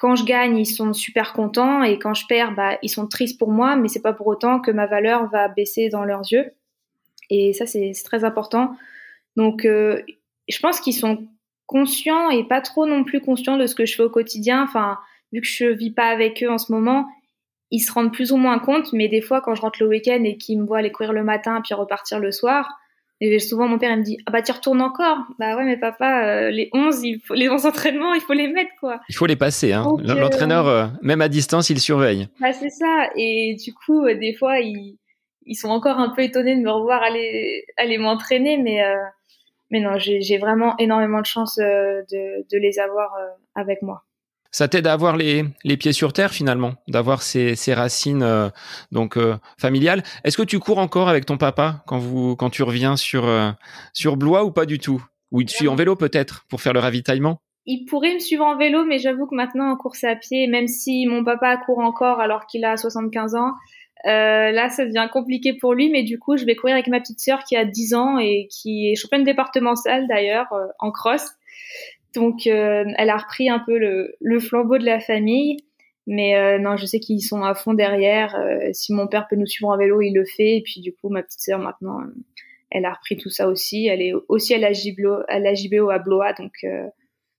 [0.00, 3.38] quand je gagne, ils sont super contents et quand je perds, bah, ils sont tristes
[3.38, 6.52] pour moi, mais c'est pas pour autant que ma valeur va baisser dans leurs yeux.
[7.28, 8.74] Et ça, c'est très important.
[9.36, 10.00] Donc, euh,
[10.48, 11.28] je pense qu'ils sont
[11.66, 14.62] conscients et pas trop non plus conscients de ce que je fais au quotidien.
[14.62, 14.98] Enfin,
[15.34, 17.06] vu que je vis pas avec eux en ce moment,
[17.70, 18.94] ils se rendent plus ou moins compte.
[18.94, 21.24] Mais des fois, quand je rentre le week-end et qu'ils me voient aller courir le
[21.24, 22.79] matin puis repartir le soir,
[23.22, 25.18] et souvent, mon père, il me dit, ah bah, tu retournes encore?
[25.38, 28.48] Bah ouais, mais papa, euh, les 11, il faut, les 11 entraînements, il faut les
[28.48, 29.00] mettre, quoi.
[29.10, 29.84] Il faut les passer, hein.
[30.02, 32.28] L'entraîneur, euh, même à distance, il surveille.
[32.40, 33.10] Bah, c'est ça.
[33.16, 34.96] Et du coup, euh, des fois, ils,
[35.44, 38.82] ils sont encore un peu étonnés de me revoir aller, aller m'entraîner, mais,
[39.70, 43.14] mais non, j'ai vraiment énormément de chance de, de les avoir
[43.54, 44.04] avec moi
[44.50, 48.48] ça t'aide à avoir les, les pieds sur terre finalement, d'avoir ces, ces racines euh,
[48.90, 50.02] donc euh, familiales.
[50.24, 53.50] Est-ce que tu cours encore avec ton papa quand vous quand tu reviens sur euh,
[53.92, 55.02] sur Blois ou pas du tout?
[55.30, 57.40] Ou il te suit en vélo peut-être pour faire le ravitaillement?
[57.66, 60.66] Il pourrait me suivre en vélo, mais j'avoue que maintenant en course à pied, même
[60.66, 63.52] si mon papa court encore alors qu'il a 75 ans,
[64.04, 65.88] là ça devient compliqué pour lui.
[65.88, 68.48] Mais du coup, je vais courir avec ma petite sœur qui a 10 ans et
[68.50, 70.48] qui est championne départementale d'ailleurs
[70.80, 71.28] en cross.
[72.14, 75.58] Donc, euh, elle a repris un peu le, flambeau de la famille.
[76.06, 78.34] Mais euh, non, je sais qu'ils sont à fond derrière.
[78.34, 80.56] Euh, si mon père peut nous suivre en vélo, il le fait.
[80.56, 82.00] Et puis, du coup, ma petite sœur, maintenant,
[82.70, 83.86] elle a repris tout ça aussi.
[83.86, 86.32] Elle est aussi à la JBO à, la JBO à Blois.
[86.32, 86.66] Donc,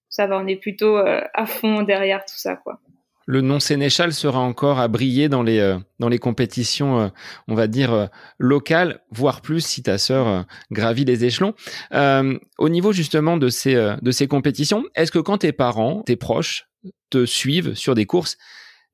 [0.09, 2.79] ça va, on est plutôt à fond derrière tout ça, quoi
[3.25, 7.07] le nom Sénéchal sera encore à briller dans les euh, dans les compétitions, euh,
[7.47, 8.07] on va dire euh,
[8.39, 11.53] locales, voire plus si ta sœur gravit les échelons.
[11.91, 16.67] au niveau justement de ces de ces compétitions, est-ce que quand tes parents, tes proches
[17.09, 18.37] te suivent sur des courses,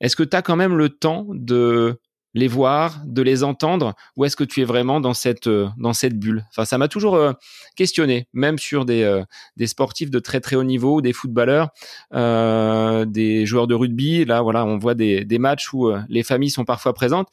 [0.01, 1.99] est-ce que tu as quand même le temps de
[2.37, 5.93] les voir, de les entendre, ou est-ce que tu es vraiment dans cette euh, dans
[5.93, 6.45] cette bulle?
[6.49, 7.33] Enfin, ça m'a toujours euh,
[7.75, 9.23] questionné, même sur des euh,
[9.57, 11.69] des sportifs de très très haut niveau, des footballeurs,
[12.11, 14.25] des joueurs de rugby.
[14.25, 17.29] Là, voilà, on voit des des matchs où les familles sont parfois présentes.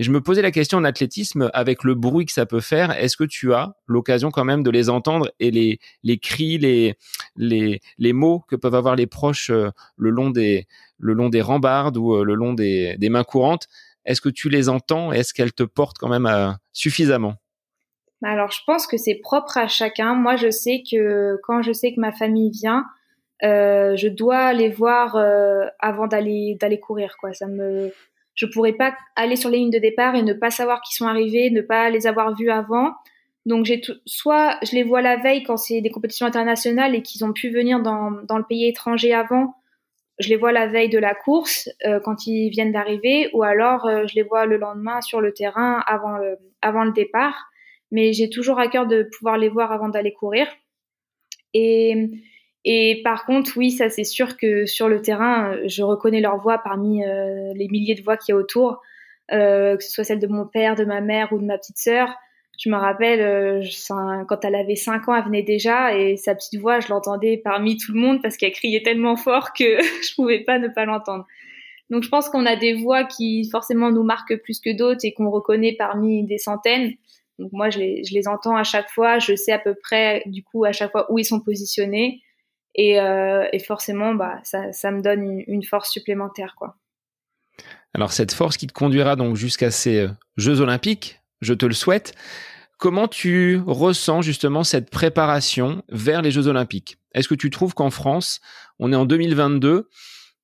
[0.00, 2.92] Et je me posais la question en athlétisme, avec le bruit que ça peut faire,
[2.92, 6.94] est-ce que tu as l'occasion quand même de les entendre et les, les cris, les,
[7.34, 11.96] les, les mots que peuvent avoir les proches le long des, le long des rambardes
[11.96, 13.66] ou le long des, des mains courantes?
[14.04, 17.34] Est-ce que tu les entends Est-ce qu'elles te portent quand même euh, suffisamment?
[18.20, 20.14] Bah, alors, je pense que c'est propre à chacun.
[20.14, 22.84] Moi, je sais que quand je sais que ma famille vient,
[23.44, 27.16] euh, je dois les voir euh, avant d'aller d'aller courir.
[27.20, 27.92] Quoi, ça me,
[28.34, 31.06] je pourrais pas aller sur les lignes de départ et ne pas savoir qui sont
[31.06, 32.94] arrivés, ne pas les avoir vus avant.
[33.46, 37.24] Donc j'ai soit je les vois la veille quand c'est des compétitions internationales et qu'ils
[37.24, 39.54] ont pu venir dans, dans le pays étranger avant,
[40.18, 43.86] je les vois la veille de la course euh, quand ils viennent d'arriver, ou alors
[43.86, 47.48] euh, je les vois le lendemain sur le terrain avant le, avant le départ.
[47.90, 50.46] Mais j'ai toujours à cœur de pouvoir les voir avant d'aller courir.
[51.54, 52.10] Et,
[52.64, 56.58] et par contre, oui, ça c'est sûr que sur le terrain, je reconnais leur voix
[56.58, 58.82] parmi euh, les milliers de voix qu'il y a autour,
[59.30, 62.14] que ce soit celle de mon père, de ma mère ou de ma petite sœur
[62.58, 66.60] je me rappelle euh, quand elle avait 5 ans, elle venait déjà et sa petite
[66.60, 70.40] voix, je l'entendais parmi tout le monde parce qu'elle criait tellement fort que je pouvais
[70.40, 71.24] pas ne pas l'entendre.
[71.88, 75.14] Donc je pense qu'on a des voix qui forcément nous marquent plus que d'autres et
[75.14, 76.94] qu'on reconnaît parmi des centaines.
[77.38, 80.64] Donc moi je les, entends à chaque fois, je sais à peu près du coup
[80.64, 82.22] à chaque fois où ils sont positionnés
[82.74, 86.74] et, euh, forcément bah ça, ça me donne une, une force supplémentaire quoi.
[87.94, 91.74] Alors cette force qui te conduira donc jusqu'à ces euh, Jeux olympiques, je te le
[91.74, 92.14] souhaite.
[92.78, 96.98] Comment tu ressens justement cette préparation vers les Jeux Olympiques?
[97.12, 98.40] Est-ce que tu trouves qu'en France,
[98.78, 99.88] on est en 2022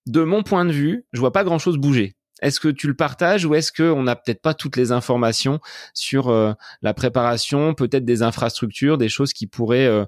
[0.07, 2.17] De mon point de vue, je vois pas grand-chose bouger.
[2.43, 5.61] Est-ce que tu le partages ou est-ce qu'on n'a peut-être pas toutes les informations
[5.95, 10.05] sur euh, la préparation, peut-être des infrastructures, des choses qui pourraient euh,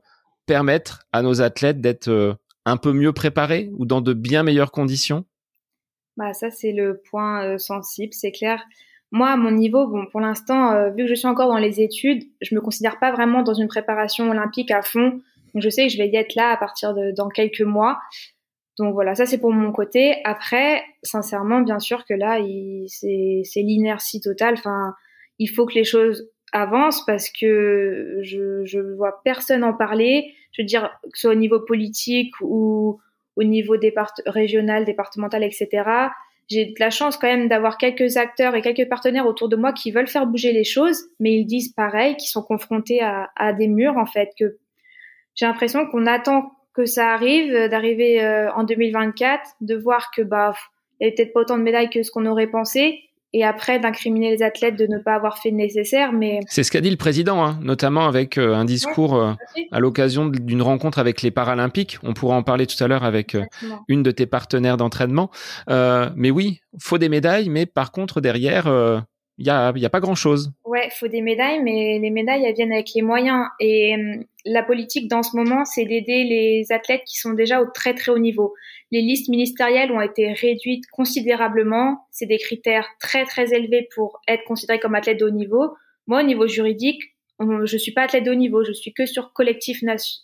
[0.46, 2.34] permettre à nos athlètes d'être euh,
[2.64, 5.24] un peu mieux préparés ou dans de bien meilleures conditions?
[6.16, 8.60] Bah ça c'est le point sensible, c'est clair.
[9.12, 11.80] Moi, à mon niveau, bon, pour l'instant, euh, vu que je suis encore dans les
[11.80, 15.20] études, je me considère pas vraiment dans une préparation olympique à fond.
[15.54, 17.98] Donc, je sais que je vais y être là à partir de dans quelques mois.
[18.78, 20.16] Donc voilà, ça c'est pour mon côté.
[20.24, 22.38] Après, sincèrement, bien sûr que là,
[22.88, 24.54] c'est l'inertie totale.
[24.58, 24.94] Enfin,
[25.38, 30.34] il faut que les choses avancent parce que je je vois personne en parler.
[30.52, 33.00] Je veux dire que ce soit au niveau politique ou
[33.36, 36.10] au niveau départ régional, départemental, etc
[36.48, 39.72] j'ai de la chance quand même d'avoir quelques acteurs et quelques partenaires autour de moi
[39.72, 43.68] qui veulent faire bouger les choses, mais ils disent pareil, qu'ils sont confrontés à, des
[43.68, 44.56] murs en fait, que
[45.34, 50.54] j'ai l'impression qu'on attend que ça arrive, d'arriver euh, en 2024, de voir que bah
[51.00, 53.78] il y avait peut-être pas autant de médailles que ce qu'on aurait pensé, et après
[53.78, 56.12] d'incriminer les athlètes de ne pas avoir fait le nécessaire.
[56.12, 59.32] Mais c'est ce qu'a dit le président, hein, notamment avec euh, un discours euh,
[59.72, 61.98] à l'occasion d'une rencontre avec les Paralympiques.
[62.02, 63.44] On pourra en parler tout à l'heure avec euh,
[63.88, 65.30] une de tes partenaires d'entraînement.
[65.68, 68.66] mais oui, faut des médailles, mais par contre derrière.
[69.38, 70.52] Il y a, pas grand chose.
[70.64, 73.46] Ouais, faut des médailles, mais les médailles elles viennent avec les moyens.
[73.60, 73.94] Et
[74.44, 78.12] la politique dans ce moment, c'est d'aider les athlètes qui sont déjà au très très
[78.12, 78.54] haut niveau
[78.92, 82.06] les listes ministérielles ont été réduites considérablement.
[82.10, 85.74] C'est des critères très très élevés pour être considéré comme athlète de haut niveau.
[86.06, 87.02] Moi, au niveau juridique,
[87.40, 88.64] je suis pas athlète de haut niveau.
[88.64, 89.82] Je suis que sur collectif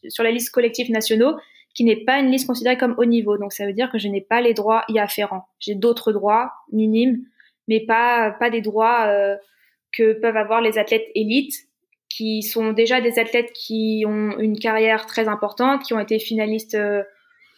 [0.08, 1.36] sur la liste collectif nationaux,
[1.74, 3.36] qui n'est pas une liste considérée comme haut niveau.
[3.36, 5.48] Donc ça veut dire que je n'ai pas les droits y afférents.
[5.58, 7.24] J'ai d'autres droits minimes,
[7.68, 9.36] mais pas pas des droits euh,
[9.96, 11.54] que peuvent avoir les athlètes élites
[12.08, 16.74] qui sont déjà des athlètes qui ont une carrière très importante, qui ont été finalistes
[16.74, 17.02] euh,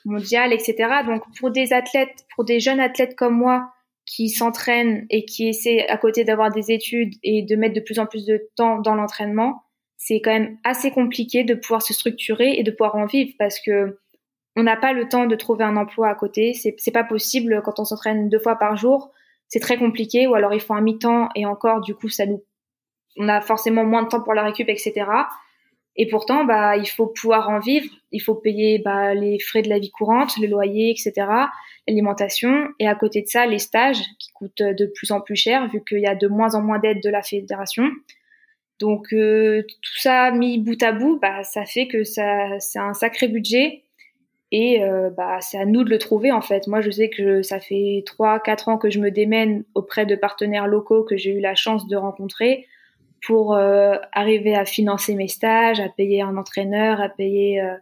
[0.04, 1.02] mondial, etc.
[1.06, 3.72] Donc pour des athlètes, pour des jeunes athlètes comme moi
[4.06, 7.98] qui s'entraînent et qui essaient à côté d'avoir des études et de mettre de plus
[7.98, 9.62] en plus de temps dans l'entraînement,
[9.96, 13.58] c'est quand même assez compliqué de pouvoir se structurer et de pouvoir en vivre parce
[13.60, 13.98] que
[14.56, 16.54] on n'a pas le temps de trouver un emploi à côté.
[16.54, 19.10] C'est pas possible quand on s'entraîne deux fois par jour.
[19.54, 22.42] C'est très compliqué ou alors il faut un mi-temps et encore du coup ça nous,
[23.16, 25.06] on a forcément moins de temps pour la récup, etc.
[25.94, 27.86] Et pourtant, bah, il faut pouvoir en vivre.
[28.10, 31.12] Il faut payer bah, les frais de la vie courante, le loyer, etc.,
[31.86, 32.66] l'alimentation.
[32.80, 35.84] Et à côté de ça, les stages qui coûtent de plus en plus cher vu
[35.88, 37.92] qu'il y a de moins en moins d'aides de la fédération.
[38.80, 42.92] Donc euh, tout ça mis bout à bout, bah, ça fait que ça, c'est un
[42.92, 43.83] sacré budget.
[44.56, 46.68] Et euh, bah, c'est à nous de le trouver en fait.
[46.68, 50.14] Moi, je sais que ça fait trois, quatre ans que je me démène auprès de
[50.14, 52.68] partenaires locaux que j'ai eu la chance de rencontrer
[53.26, 57.74] pour euh, arriver à financer mes stages, à payer un entraîneur, à payer euh,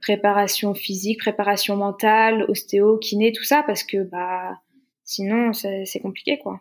[0.00, 4.60] préparation physique, préparation mentale, ostéo, kiné, tout ça, parce que bah
[5.02, 6.60] sinon c'est compliqué quoi.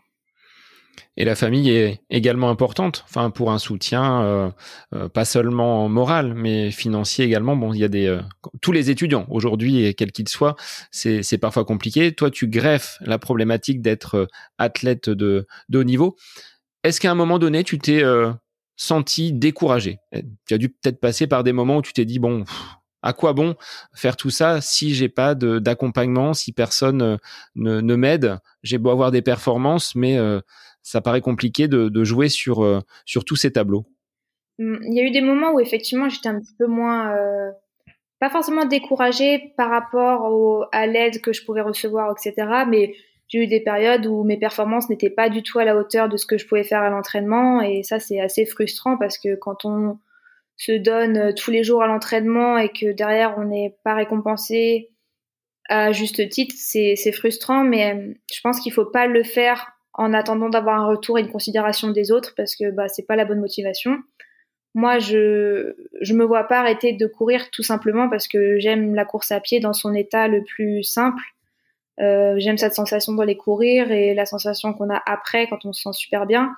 [1.18, 4.54] Et la famille est également importante, enfin pour un soutien
[4.94, 7.56] euh, pas seulement moral, mais financier également.
[7.56, 8.20] Bon, il y a des
[8.62, 10.56] tous les étudiants aujourd'hui, quels qu'ils soient,
[10.92, 12.14] c'est parfois compliqué.
[12.14, 14.28] Toi, tu greffes la problématique d'être
[14.58, 16.16] athlète de, de haut niveau.
[16.84, 18.32] Est-ce qu'à un moment donné, tu t'es euh,
[18.76, 20.00] senti découragé?
[20.48, 22.44] Tu as dû peut-être passer par des moments où tu t'es dit bon,
[23.04, 23.56] à quoi bon
[23.94, 27.18] faire tout ça si j'ai pas d'accompagnement, si personne euh,
[27.56, 28.39] ne, ne m'aide?
[28.64, 30.39] J'ai beau avoir des performances, mais euh,
[30.84, 33.86] ça paraît compliqué de, jouer sur sur tous ces tableaux.
[34.60, 37.16] Mmh, il y a eu des moments où effectivement j'étais un petit peu moins,
[38.20, 42.66] pas forcément découragée par rapport à l'aide que je pouvais recevoir, etc.
[42.68, 42.94] Mais
[43.32, 46.18] j'ai eu des périodes où mes performances n'étaient pas du tout à la hauteur de
[46.18, 49.64] ce que je pouvais faire à l'entraînement et ça c'est assez frustrant parce que quand
[49.64, 49.98] on
[50.58, 54.90] se donne euh, tous les jours à l'entraînement et que derrière on n'est pas récompensé
[55.70, 60.14] à juste titre, c'est frustrant mais euh, je pense qu'il faut pas le faire en
[60.14, 63.26] attendant d'avoir un retour et une considération des autres parce que bah c'est pas la
[63.26, 63.98] bonne motivation.
[64.74, 69.06] Moi, je je me vois pas arrêter de courir tout simplement parce que j'aime la
[69.06, 71.24] course à pied dans son état le plus simple
[72.00, 75.84] euh, j'aime cette sensation d'aller courir et la sensation qu'on a après quand on se
[75.84, 76.56] sent super bien.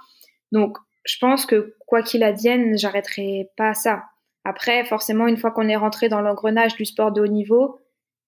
[0.51, 4.03] Donc, je pense que quoi qu'il advienne, j'arrêterai pas ça.
[4.45, 7.79] Après, forcément, une fois qu'on est rentré dans l'engrenage du sport de haut niveau,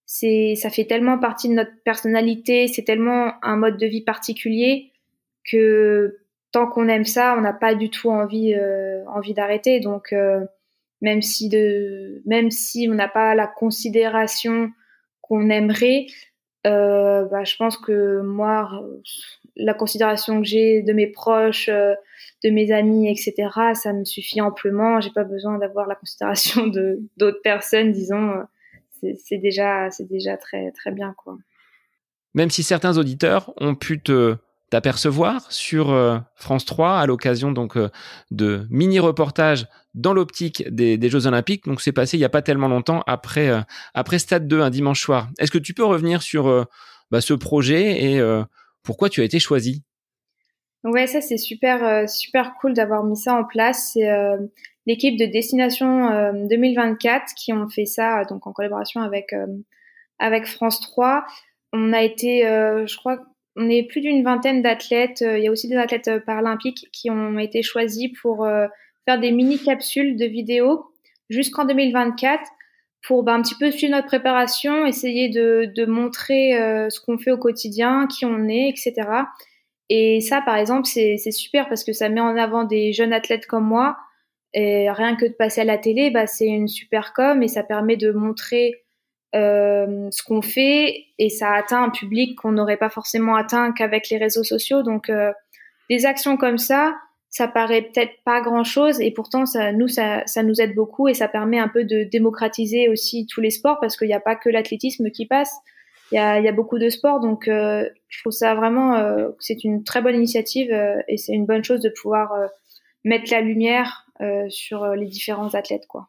[0.06, 4.92] c'est, ça fait tellement partie de notre personnalité, c'est tellement un mode de vie particulier
[5.50, 6.18] que
[6.56, 9.82] tant qu'on aime ça, on n'a pas du tout envie, euh, envie d'arrêter.
[9.82, 10.40] Donc, euh,
[11.02, 14.72] même si de, même si on n'a pas la considération
[15.22, 16.08] qu'on aimerait,
[16.66, 18.72] euh, bah, je pense que moi,
[19.58, 25.02] la considération que j'ai de mes proches, de mes amis, etc., ça me suffit amplement.
[25.02, 28.32] J'ai pas besoin d'avoir la considération de d'autres personnes, disons.
[29.26, 31.38] C'est déjà, c'est déjà très très bien, quoi.
[32.34, 34.38] Même si certains auditeurs ont pu te
[34.76, 37.88] d'apercevoir sur euh, France 3 à l'occasion donc euh,
[38.30, 41.64] de mini reportages dans l'optique des, Jeux Olympiques.
[41.64, 43.62] Donc c'est passé il n'y a pas tellement longtemps après euh,
[43.94, 45.30] après Stade 2 un dimanche soir.
[45.40, 46.68] Est-ce que tu peux revenir sur
[47.10, 48.22] bah, ce projet et
[48.84, 49.86] pourquoi tu as été choisi?
[50.84, 53.92] Ouais, ça c'est super super cool d'avoir mis ça en place.
[53.94, 54.10] C'est
[54.86, 59.34] l'équipe de Destination 2024 qui ont fait ça donc en collaboration avec
[60.20, 61.24] avec France 3.
[61.72, 63.20] On a été, je crois,
[63.56, 65.22] on est plus d'une vingtaine d'athlètes.
[65.22, 68.68] Euh, il y a aussi des athlètes euh, paralympiques qui ont été choisis pour euh,
[69.06, 70.86] faire des mini capsules de vidéos
[71.30, 72.42] jusqu'en 2024
[73.08, 76.54] pour bah, un petit peu suivre notre préparation, essayer de, de montrer
[76.90, 78.94] ce qu'on fait au quotidien, qui on est, etc.
[79.90, 83.46] Et ça, par exemple, c'est super parce que ça met en avant des jeunes athlètes
[83.46, 83.96] comme moi.
[84.56, 87.62] Et rien que de passer à la télé, bah, c'est une super com et ça
[87.62, 88.85] permet de montrer
[89.36, 94.10] euh, ce qu'on fait et ça atteint un public qu'on n'aurait pas forcément atteint qu'avec
[94.10, 94.82] les réseaux sociaux.
[94.82, 95.32] Donc euh,
[95.90, 96.96] des actions comme ça,
[97.30, 101.14] ça paraît peut-être pas grand-chose et pourtant ça nous ça, ça nous aide beaucoup et
[101.14, 104.36] ça permet un peu de démocratiser aussi tous les sports parce qu'il n'y a pas
[104.36, 105.52] que l'athlétisme qui passe.
[106.12, 109.30] Il y a, y a, beaucoup de sports, donc euh, je trouve ça vraiment, euh,
[109.40, 112.32] c'est une très bonne initiative euh, et c'est une bonne chose de pouvoir
[113.04, 114.06] mettre la lumière
[114.48, 116.08] sur les différents athlètes, quoi.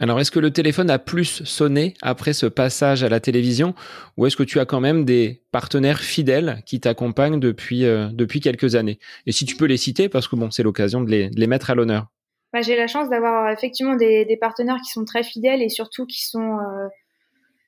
[0.00, 3.74] Alors, est-ce que le téléphone a plus sonné après ce passage à la télévision
[4.16, 8.38] ou est-ce que tu as quand même des partenaires fidèles qui t'accompagnent depuis, euh, depuis
[8.38, 9.00] quelques années?
[9.26, 11.74] Et si tu peux les citer, parce que bon, c'est l'occasion de les, mettre à
[11.74, 12.06] l'honneur.
[12.52, 16.24] Bah, j'ai la chance d'avoir effectivement des, partenaires qui sont très fidèles et surtout qui
[16.24, 16.86] sont euh,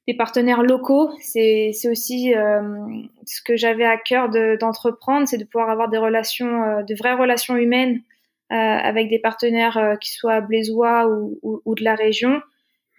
[0.07, 1.11] des partenaires locaux.
[1.21, 2.63] C'est aussi euh,
[3.27, 4.29] ce que j'avais à cœur
[4.61, 8.10] d'entreprendre, c'est de pouvoir avoir des relations, de vraies relations humaines euh,
[8.51, 12.43] avec des partenaires euh, qui soient blésois ou, ou, ou, de la région.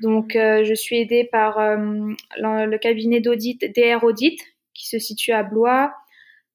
[0.02, 4.39] Donc, euh, je suis aidée par le cabinet d'audit DR Audit
[4.74, 5.93] qui se situe à Blois,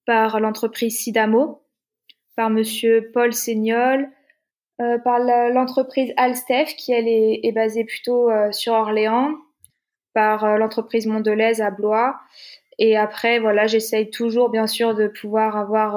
[0.07, 1.62] par l'entreprise Sidamo,
[2.34, 4.09] par Monsieur Paul Seignol,
[4.80, 9.34] euh, par l'entreprise Alstef qui elle est, est basée plutôt sur Orléans,
[10.14, 12.16] par l'entreprise Mondelaise à Blois.
[12.78, 15.97] Et après, voilà, j'essaye toujours bien sûr de pouvoir avoir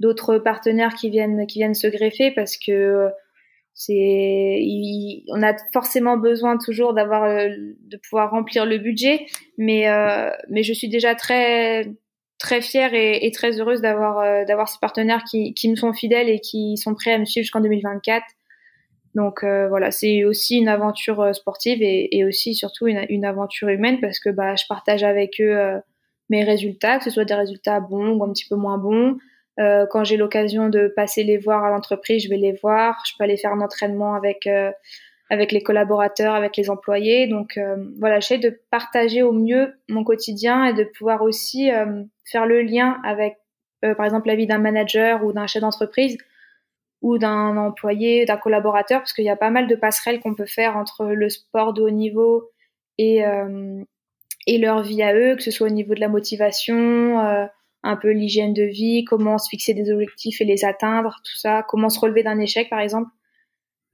[0.00, 3.10] d'autres partenaires qui viennent qui viennent se greffer parce que
[3.78, 4.60] c'est
[5.28, 7.48] on a forcément besoin toujours d'avoir euh,
[7.80, 9.26] de pouvoir remplir le budget.
[9.56, 11.86] Mais euh, mais je suis déjà très
[12.40, 16.28] très fière et, très heureuse d'avoir euh, d'avoir ces partenaires qui qui me sont fidèles
[16.28, 18.24] et qui sont prêts à me suivre jusqu'en 2024
[19.14, 23.68] donc euh, voilà c'est aussi une aventure sportive et, et aussi surtout une, une, aventure
[23.68, 25.80] humaine parce que bah je partage avec eux
[26.30, 29.18] mes résultats que ce soit des résultats bons ou un petit peu moins bons
[29.58, 33.02] euh, quand j'ai l'occasion de passer les voir à l'entreprise, je vais les voir.
[33.06, 34.70] Je peux aller faire un entraînement avec euh,
[35.30, 37.26] avec les collaborateurs, avec les employés.
[37.26, 41.70] Donc euh, voilà, j'essaie de partager au mieux mon quotidien et de pouvoir aussi
[42.24, 43.36] faire le lien avec,
[43.82, 46.16] par exemple, la vie d'un manager ou d'un chef d'entreprise
[47.02, 50.46] ou d'un employé, d'un collaborateur, parce qu'il y a pas mal de passerelles qu'on peut
[50.46, 52.50] faire entre le sport de haut niveau
[52.96, 53.22] et
[54.46, 57.48] et leur vie à eux, que ce soit au niveau de la motivation,
[57.82, 61.64] un peu l'hygiène de vie, comment se fixer des objectifs et les atteindre, tout ça,
[61.68, 63.10] comment se relever d'un échec par exemple.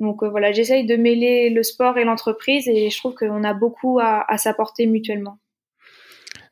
[0.01, 3.55] Donc euh, voilà, j'essaye de mêler le sport et l'entreprise et je trouve qu'on a
[3.55, 5.39] beaucoup à, s'apporter mutuellement.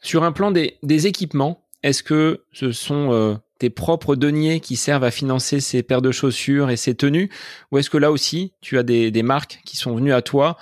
[0.00, 5.04] Sur un plan des, équipements, est-ce que ce sont euh, tes propres deniers qui servent
[5.04, 7.30] à financer ces paires de chaussures et ces tenues?
[7.70, 10.56] Ou est-ce que là aussi tu as des, des marques qui sont venues à toi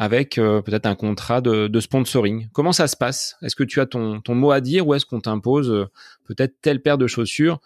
[0.00, 2.48] avec peut-être un contrat de, sponsoring.
[2.54, 3.36] Comment ça se passe?
[3.42, 5.88] Est-ce que tu as ton, mot à dire ou est-ce qu'on t'impose
[6.26, 7.60] peut-être telle paire de chaussures?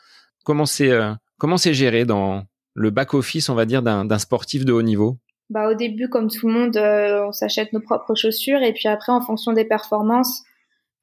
[0.45, 0.91] Comment c'est
[1.39, 2.43] comment c'est géré dans
[2.75, 5.17] le back office, on va dire, d'un sportif de haut niveau?
[5.49, 9.13] Bah, au début, comme tout le monde, on s'achète nos propres chaussures et puis après,
[9.13, 10.43] en fonction des performances,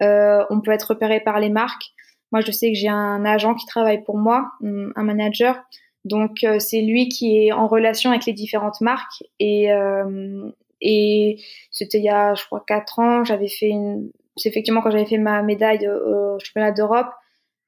[0.01, 1.93] on peut être repéré par les marques.
[2.33, 5.63] Moi, je sais que j'ai un agent qui travaille pour moi, un manager.
[6.05, 9.23] Donc, euh, c'est lui qui est en relation avec les différentes marques.
[9.39, 10.49] Et, euh,
[10.81, 11.37] et
[11.71, 13.23] c'était il y a, je crois, quatre ans.
[13.23, 14.11] J'avais fait une.
[14.37, 17.07] C'est effectivement quand j'avais fait ma médaille au championnat d'Europe.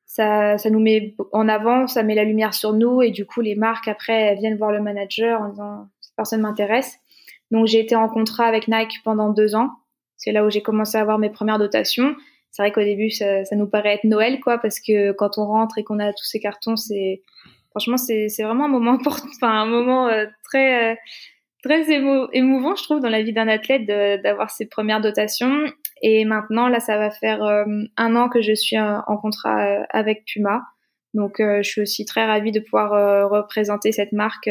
[0.05, 3.01] Ça, ça nous met en avant, ça met la lumière sur nous.
[3.01, 6.97] Et du coup, les marques, après, viennent voir le manager en disant cette personne m'intéresse.
[7.51, 9.72] Donc, j'ai été en contrat avec Nike pendant deux ans.
[10.18, 12.16] C'est là où j'ai commencé à avoir mes premières dotations
[12.53, 15.45] c'est vrai qu'au début, ça, ça, nous paraît être Noël, quoi, parce que quand on
[15.47, 17.24] rentre et qu'on a tous ces cartons, c'est
[17.72, 20.95] franchement, c'est vraiment un moment important, enfin un moment euh, très euh,
[21.64, 25.66] très émouvant, je trouve, dans la vie d'un athlète d'avoir ses premières dotations.
[26.01, 27.64] Et maintenant, là, ça va faire euh,
[27.97, 30.61] un an que je suis en contrat avec Puma.
[31.14, 34.49] Donc, je suis aussi très ravie de pouvoir représenter cette marque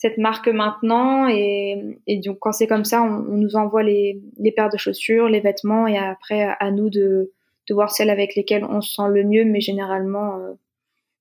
[0.00, 4.18] cette marque maintenant et, donc quand c'est comme ça, on, nous envoie les,
[4.56, 7.32] paires de chaussures, les vêtements et après à nous de,
[7.68, 10.54] voir celles avec lesquelles on se sent le mieux, mais généralement euh,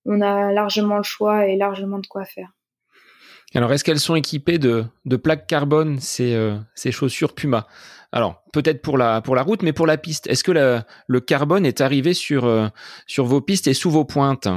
[0.06, 2.52] on a largement le choix et largement de quoi faire.
[3.56, 4.86] Alors est-ce qu'elles sont équipées de,
[5.24, 7.68] plaques carbone ces, euh, ces chaussures Puma?
[8.12, 11.66] Alors, peut-être pour la, pour la route, mais pour la piste, est-ce que le carbone
[11.66, 12.68] est arrivé sur, euh,
[13.06, 14.47] sur vos pistes et sous vos pointes?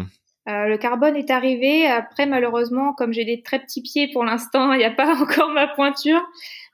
[0.49, 1.87] Euh, le carbone est arrivé.
[1.87, 5.51] Après, malheureusement, comme j'ai des très petits pieds pour l'instant, il n'y a pas encore
[5.51, 6.23] ma pointure.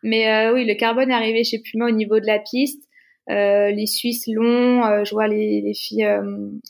[0.03, 2.85] Mais oui, le carbone est arrivé chez Puma au niveau de la piste.
[3.29, 5.05] Les Suisses l'ont.
[5.05, 6.09] je vois les filles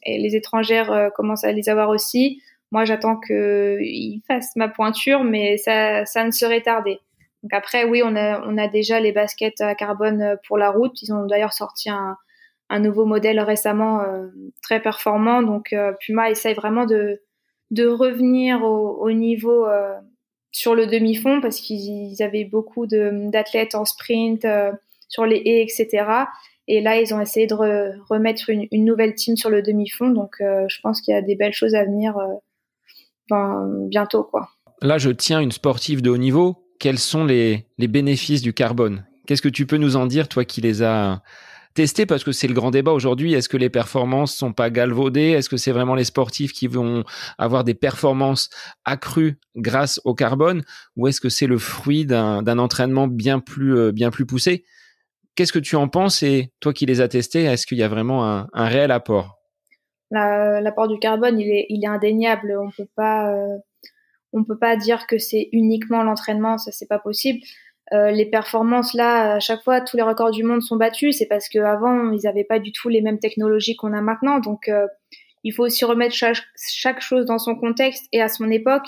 [0.04, 2.40] et les étrangères commencent à les avoir aussi.
[2.70, 7.00] Moi, j'attends qu'ils fassent ma pointure, mais ça, ça ne serait tardé.
[7.42, 11.00] Donc après, oui, on a, on a déjà les baskets à carbone pour la route.
[11.02, 12.16] Ils ont d'ailleurs sorti un,
[12.70, 14.28] un nouveau modèle récemment euh,
[14.62, 15.42] très performant.
[15.42, 17.22] Donc euh, Puma essaye vraiment de,
[17.70, 19.94] de revenir au, au niveau euh,
[20.52, 24.46] sur le demi-fond parce qu'ils avaient beaucoup d'athlètes en sprint,
[25.08, 26.04] sur les haies, etc.
[26.66, 30.08] Et là, ils ont essayé de remettre une, une, nouvelle team sur le demi-fond.
[30.08, 32.18] Donc, je pense qu'il y a des belles choses à venir
[33.28, 34.24] ben, bientôt.
[34.24, 34.48] Quoi.
[34.82, 36.64] Là, je tiens une sportive de haut niveau.
[36.78, 39.04] Quels sont les, les bénéfices du carbone?
[39.26, 41.22] Qu'est-ce que tu peux nous en dire, toi qui les as
[41.78, 43.34] tester parce que c'est le grand débat aujourd'hui.
[43.34, 45.30] Est-ce que les performances sont pas galvaudées?
[45.30, 47.04] Est-ce que c'est vraiment les sportifs qui vont
[47.38, 48.50] avoir des performances
[48.84, 50.64] accrues grâce au carbone?
[50.96, 54.64] Ou est-ce que c'est le fruit d'un entraînement bien plus euh, bien plus poussé?
[55.36, 56.24] Qu'est-ce que tu en penses?
[56.24, 59.37] Et toi qui les as testés, est-ce qu'il y a vraiment un, réel apport?
[60.10, 62.56] L'apport du carbone, il est, il est indéniable.
[62.58, 63.58] On peut pas, euh,
[64.32, 67.40] on peut pas dire que c'est uniquement l'entraînement, ça c'est pas possible.
[67.92, 71.18] Euh, les performances là, à chaque fois, tous les records du monde sont battus.
[71.18, 74.40] C'est parce qu'avant, ils n'avaient pas du tout les mêmes technologies qu'on a maintenant.
[74.40, 74.86] Donc, euh,
[75.44, 78.86] il faut aussi remettre chaque, chaque, chose dans son contexte et à son époque.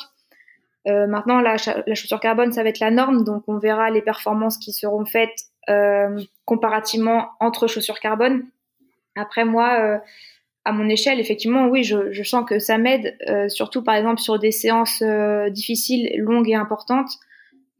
[0.86, 1.56] Maintenant, la,
[1.86, 3.22] la, chaussure carbone, ça va être la norme.
[3.22, 5.38] Donc, on verra les performances qui seront faites
[6.46, 8.44] comparativement entre chaussures carbone.
[9.14, 10.00] Après, moi,
[10.64, 13.16] à mon échelle, effectivement, oui, je, je sens que ça m'aide,
[13.48, 15.02] surtout par exemple sur des séances
[15.50, 17.10] difficiles, longues et importantes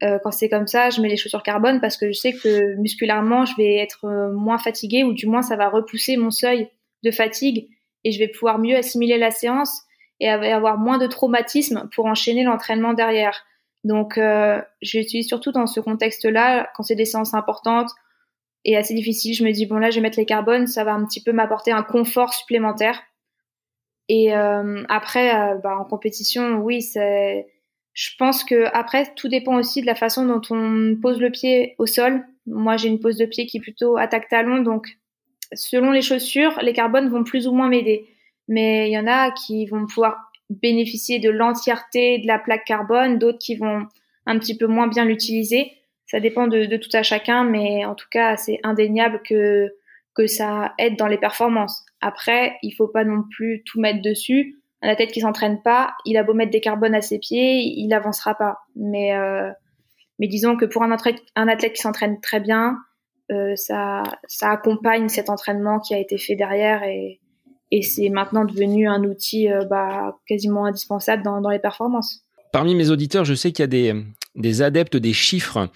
[0.03, 2.75] euh, quand c'est comme ça, je mets les chaussures carbone parce que je sais que
[2.77, 6.69] musculairement, je vais être euh, moins fatiguée ou du moins ça va repousser mon seuil
[7.05, 7.69] de fatigue
[8.05, 9.83] et je vais pouvoir mieux assimiler la séance
[10.21, 13.43] et avoir moins de traumatisme pour enchaîner l'entraînement derrière.
[13.85, 17.91] Donc, euh, j'utilise surtout dans ce contexte-là, quand c'est des séances importantes
[18.65, 20.93] et assez difficiles, je me dis, bon là, je vais mettre les carbones, ça va
[20.93, 23.03] un petit peu m'apporter un confort supplémentaire.
[24.09, 27.47] Et euh, après, bah, en compétition, oui, c'est
[27.93, 31.75] je pense que après, tout dépend aussi de la façon dont on pose le pied
[31.79, 32.25] au sol.
[32.47, 34.87] Moi, j'ai une pose de pied qui est plutôt attaque-talon, donc
[35.53, 38.09] selon les chaussures, les carbones vont plus ou moins m'aider.
[38.49, 43.19] Mais il y en a qui vont pouvoir bénéficier de l'entièreté de la plaque carbone,
[43.19, 43.87] d'autres qui vont
[44.27, 45.73] un petit peu moins bien l'utiliser.
[46.11, 49.69] Ça dépend de, tout à chacun, mais en tout cas, c'est indéniable que
[50.17, 51.87] que ça aide dans les performances.
[52.01, 56.17] Après, il faut pas non plus tout mettre dessus un athlète qui s'entraîne pas, il
[56.17, 58.59] a beau mettre des carbones à ses pieds, il n'avancera pas.
[58.75, 59.51] Mais, euh,
[60.19, 62.77] disons que pour un athlète, un athlète qui s'entraîne très bien,
[63.31, 67.21] euh, ça, ça accompagne cet entraînement qui a été fait derrière et,
[67.83, 72.25] c'est maintenant devenu un outil euh, bah, quasiment indispensable dans les performances.
[72.53, 73.95] Parmi mes auditeurs, je sais qu'il y a des,
[74.41, 75.69] des adeptes des chiffres.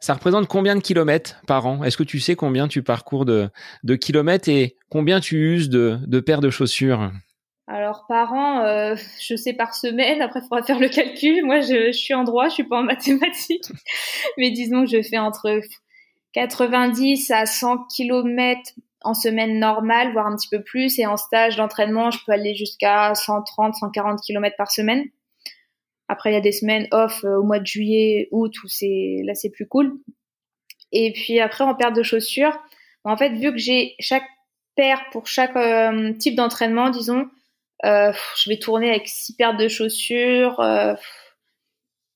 [0.00, 1.84] Ça représente combien de kilomètres par an?
[1.84, 3.50] Est-ce que tu sais combien tu parcours de,
[3.84, 7.10] de kilomètres et combien tu uses de, paires de chaussures?
[7.66, 10.22] Alors par an, euh, je sais par semaine.
[10.22, 11.44] Après, il faudra faire le calcul.
[11.44, 13.70] Moi, je, suis en droit, je suis pas en mathématiques,
[14.38, 15.60] mais disons que je fais entre
[16.32, 18.58] 90 à 100 km
[19.02, 20.98] en semaine normale, voire un petit peu plus.
[20.98, 25.04] Et en stage d'entraînement, je peux aller jusqu'à 130, 140 km par semaine.
[26.10, 29.20] Après, il y a des semaines off euh, au mois de juillet, août, où c'est
[29.24, 29.92] là c'est plus cool.
[30.90, 32.58] Et puis après, en paire de chaussures,
[33.04, 34.24] en fait, vu que j'ai chaque
[34.74, 37.28] paire pour chaque euh, type d'entraînement, disons,
[37.84, 40.56] euh, je vais tourner avec six paires de chaussures.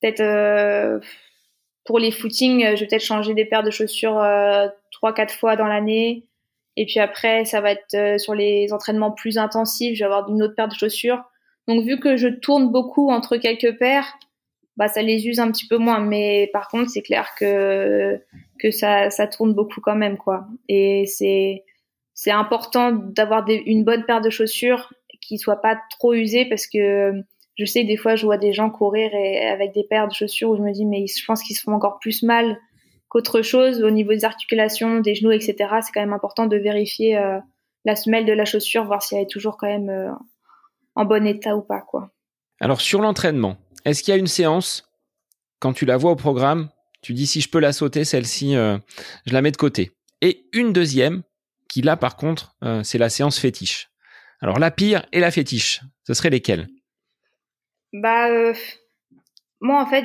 [0.01, 1.01] peut-être
[1.84, 4.20] pour les footings, je vais peut-être changer des paires de chaussures
[4.90, 6.26] trois, quatre fois dans l'année.
[6.76, 10.42] Et puis après, ça va être sur les entraînements plus intensifs, je vais avoir une
[10.42, 11.22] autre paire de chaussures.
[11.69, 14.19] Donc vu que je tourne beaucoup entre quelques paires,
[14.77, 16.01] bah ça les use un petit peu moins.
[16.01, 18.21] Mais par contre, c'est clair que
[18.59, 20.47] que ça ça tourne beaucoup quand même quoi.
[20.69, 21.65] Et c'est
[22.15, 27.12] c'est important d'avoir une bonne paire de chaussures qui soit pas trop usée parce que
[27.57, 29.11] je sais des fois je vois des gens courir
[29.51, 31.73] avec des paires de chaussures où je me dis mais je pense qu'ils se font
[31.73, 32.59] encore plus mal
[33.15, 35.55] autre chose au niveau des articulations, des genoux, etc.
[35.81, 37.39] C'est quand même important de vérifier euh,
[37.85, 40.11] la semelle de la chaussure, voir si elle est toujours quand même euh,
[40.95, 42.11] en bon état ou pas, quoi.
[42.61, 44.90] Alors sur l'entraînement, est-ce qu'il y a une séance
[45.59, 46.68] quand tu la vois au programme,
[47.01, 48.78] tu dis si je peux la sauter celle-ci, euh,
[49.26, 49.92] je la mets de côté.
[50.20, 51.22] Et une deuxième
[51.68, 53.90] qui là par contre, c'est la séance fétiche.
[54.40, 56.68] Alors la pire et la fétiche, ce seraient lesquelles?
[57.92, 58.28] Bah
[59.64, 60.05] moi, en fait,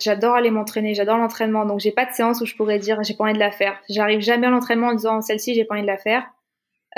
[0.00, 1.66] j'adore aller m'entraîner, j'adore l'entraînement.
[1.66, 3.78] Donc, j'ai pas de séance où je pourrais dire j'ai pas envie de la faire.
[3.90, 6.24] J'arrive jamais à l'entraînement en disant celle-ci, j'ai pas envie de la faire.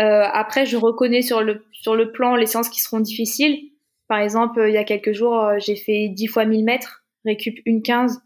[0.00, 3.70] Euh, après, je reconnais sur le, sur le plan les séances qui seront difficiles.
[4.08, 7.60] Par exemple, il y a quelques jours, euh, j'ai fait 10 fois 1000 mètres, récup
[7.66, 8.20] une 15.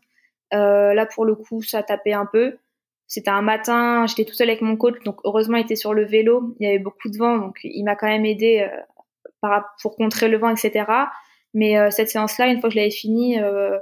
[0.54, 2.56] Euh, là, pour le coup, ça tapait un peu.
[3.06, 6.04] C'était un matin, j'étais tout seul avec mon coach, donc heureusement, il était sur le
[6.04, 6.56] vélo.
[6.58, 8.66] Il y avait beaucoup de vent, donc il m'a quand même aidé
[9.44, 10.86] euh, pour contrer le vent, etc.
[11.52, 13.78] Mais euh, cette séance-là, une fois que je l'avais finie, euh,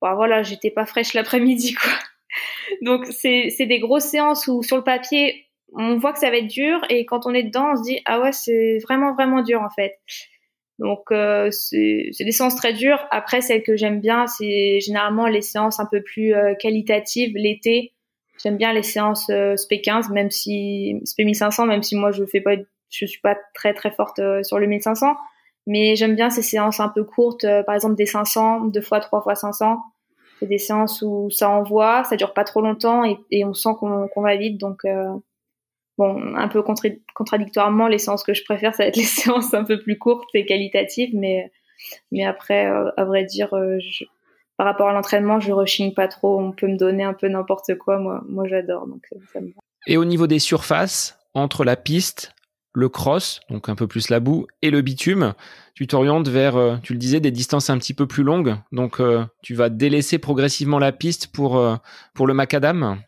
[0.00, 1.92] bah, voilà, j'étais pas fraîche l'après-midi, quoi.
[2.82, 5.43] Donc c'est des grosses séances où sur le papier
[5.76, 8.00] on voit que ça va être dur et quand on est dedans on se dit
[8.06, 9.98] ah ouais c'est vraiment vraiment dur en fait.
[10.78, 13.06] Donc euh, c'est des séances très dures.
[13.10, 17.92] Après celles que j'aime bien c'est généralement les séances un peu plus euh, qualitatives l'été.
[18.42, 22.40] J'aime bien les séances euh, SP15 même si SP 1500 même si moi je fais
[22.40, 22.56] pas
[22.90, 25.14] je suis pas très très forte euh, sur le 1500
[25.66, 29.00] mais j'aime bien ces séances un peu courtes, euh, par exemple des 500, deux fois,
[29.00, 29.78] trois fois 500.
[30.38, 33.70] C'est des séances où ça envoie, ça dure pas trop longtemps et, et on sent
[33.78, 34.60] qu'on va vite.
[34.60, 35.08] Donc, euh,
[35.98, 36.62] bon, un peu
[37.14, 40.28] contradictoirement, les séances que je préfère, ça va être les séances un peu plus courtes
[40.34, 41.14] et qualitatives.
[41.14, 41.50] Mais,
[42.24, 44.04] après, euh, à vrai dire, je,
[44.56, 46.40] par rapport à l'entraînement, je rechigne pas trop.
[46.40, 47.98] On peut me donner un peu n'importe quoi.
[47.98, 48.86] Moi, j'adore.
[49.34, 49.40] Va.
[49.86, 52.34] Et au niveau des surfaces, entre la piste,
[52.72, 55.34] le cross, donc un peu plus la boue, et le bitume,
[55.74, 58.56] tu t'orientes vers, euh, tu le disais, des distances un petit peu plus longues.
[58.72, 61.76] Donc, euh, tu vas délaisser progressivement la piste pour, euh,
[62.14, 63.00] pour le macadam?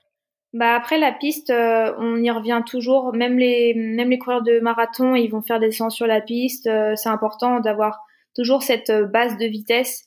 [0.56, 3.14] Bah après la piste, on y revient toujours.
[3.14, 6.68] Même les même les coureurs de marathon, ils vont faire des séances sur la piste.
[6.96, 8.00] c'est important d'avoir
[8.34, 10.04] toujours cette base de vitesse.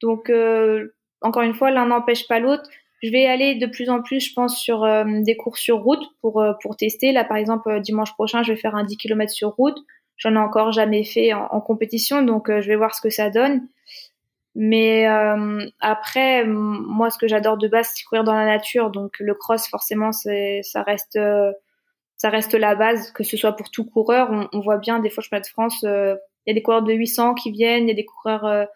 [0.00, 0.30] Donc
[1.22, 2.68] encore une fois, l'un n'empêche pas l'autre.
[3.02, 6.02] Je vais aller de plus en plus, je pense, sur euh, des courses sur route
[6.20, 7.12] pour, euh, pour tester.
[7.12, 9.76] Là, par exemple, euh, dimanche prochain, je vais faire un 10 km sur route.
[10.16, 13.68] J'en ai encore jamais fait en, compétition, donc je vais voir ce que ça donne.
[14.58, 15.06] Mais
[15.80, 18.90] après, moi, ce que j'adore de base, c'est courir dans la nature.
[18.90, 21.18] Donc le cross, forcément, ça reste
[22.18, 24.48] ça reste la base, que ce soit pour tout coureur.
[24.52, 27.34] On, voit bien des fois, je de France, il y a des coureurs de 800
[27.34, 28.66] qui viennent, il y a des coureurs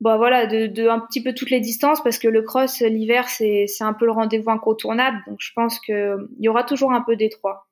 [0.00, 3.28] bah voilà, de, de, un petit peu toutes les distances parce que le cross l'hiver
[3.28, 5.18] c'est un peu le rendez-vous incontournable.
[5.26, 7.66] Donc je pense que il y aura toujours un peu d'étroit.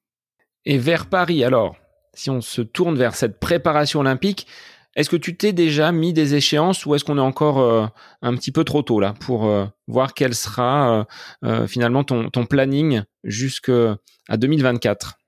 [0.64, 1.77] Et vers Paris alors,
[2.12, 4.47] si on se tourne vers cette préparation olympique,
[4.97, 7.86] est-ce que tu t'es déjà mis des échéances ou est-ce qu'on est encore euh,
[8.22, 11.07] un petit peu trop tôt là pour euh, voir quel sera
[11.45, 13.97] euh, finalement ton, ton planning jusqu'à
[14.30, 15.18] 2024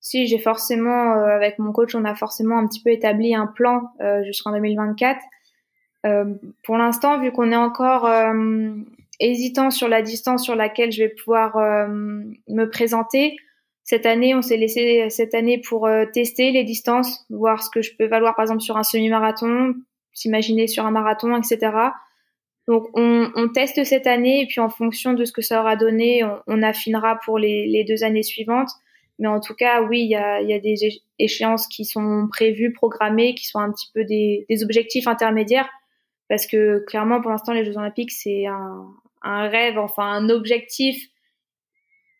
[0.00, 3.92] Si, j'ai forcément, avec mon coach, on a forcément un petit peu établi un plan
[4.24, 5.18] jusqu'en 2024.
[6.06, 6.34] Euh,
[6.64, 8.08] pour l'instant, vu qu'on est encore
[9.18, 13.36] hésitant sur la distance sur laquelle je vais pouvoir me présenter,
[13.90, 17.90] cette année, on s'est laissé cette année pour tester les distances, voir ce que je
[17.96, 19.74] peux valoir par exemple sur un semi-marathon,
[20.12, 21.72] s'imaginer sur un marathon, etc.
[22.68, 25.74] Donc on, on, teste cette année et puis en fonction de ce que ça aura
[25.74, 28.70] donné, on, on affinera pour les, les, deux années suivantes.
[29.18, 32.72] Mais en tout cas, oui, il y a, y a, des échéances qui sont prévues,
[32.72, 35.68] programmées, qui sont un petit peu des, des objectifs intermédiaires
[36.30, 38.86] parce que clairement pour l'instant les Jeux Olympiques c'est un,
[39.20, 40.96] un, rêve, enfin un objectif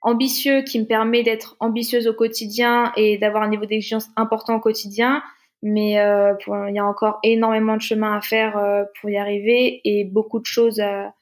[0.02, 4.60] ambitieux qui me permet d'être ambitieuse au quotidien et d'avoir un niveau d'exigence important au
[4.60, 5.22] quotidien.
[5.62, 6.32] Mais euh,
[6.68, 10.40] il y a encore énormément de chemin à faire euh, pour y arriver et beaucoup
[10.40, 11.12] de choses à,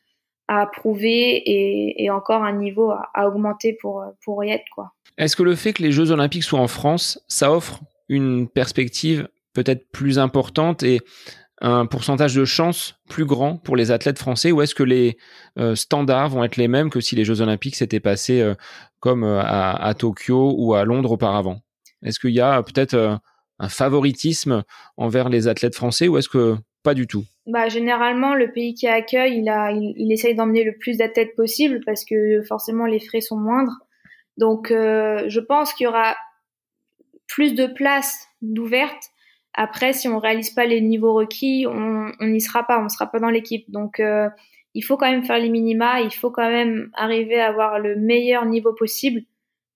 [0.47, 1.43] à prouver
[2.01, 4.81] et, encore un niveau à, augmenter pour, pour y être.
[5.19, 9.29] Est-ce que le fait que les Jeux Olympiques soient en France, ça offre une perspective
[9.53, 11.01] peut-être plus importante et
[11.61, 15.17] un pourcentage de chance plus grand pour les athlètes français ou est-ce que les
[15.59, 18.55] euh, standards vont être les mêmes que si les Jeux Olympiques s'étaient passés euh,
[19.01, 21.61] comme euh, à, Tokyo ou à Londres auparavant?
[22.03, 23.19] Est-ce qu'il y a peut-être
[23.59, 24.63] un favoritisme
[24.97, 27.25] envers les athlètes français ou est-ce que pas du tout?
[27.47, 32.05] Bah, généralement, le pays qui accueille, il, il, essaye d'emmener le plus d'athlètes possible parce
[32.05, 33.79] que forcément les frais sont moindres.
[34.37, 36.15] Donc, je pense qu'il y aura
[37.27, 39.11] plus de places d'ouvertes
[39.61, 43.19] après, si on réalise pas les niveaux requis, on n'y sera pas, on sera pas
[43.19, 43.69] dans l'équipe.
[43.73, 44.29] Donc, euh,
[44.75, 47.97] il faut quand même faire les minima, il faut quand même arriver à avoir le
[47.97, 49.23] meilleur niveau possible.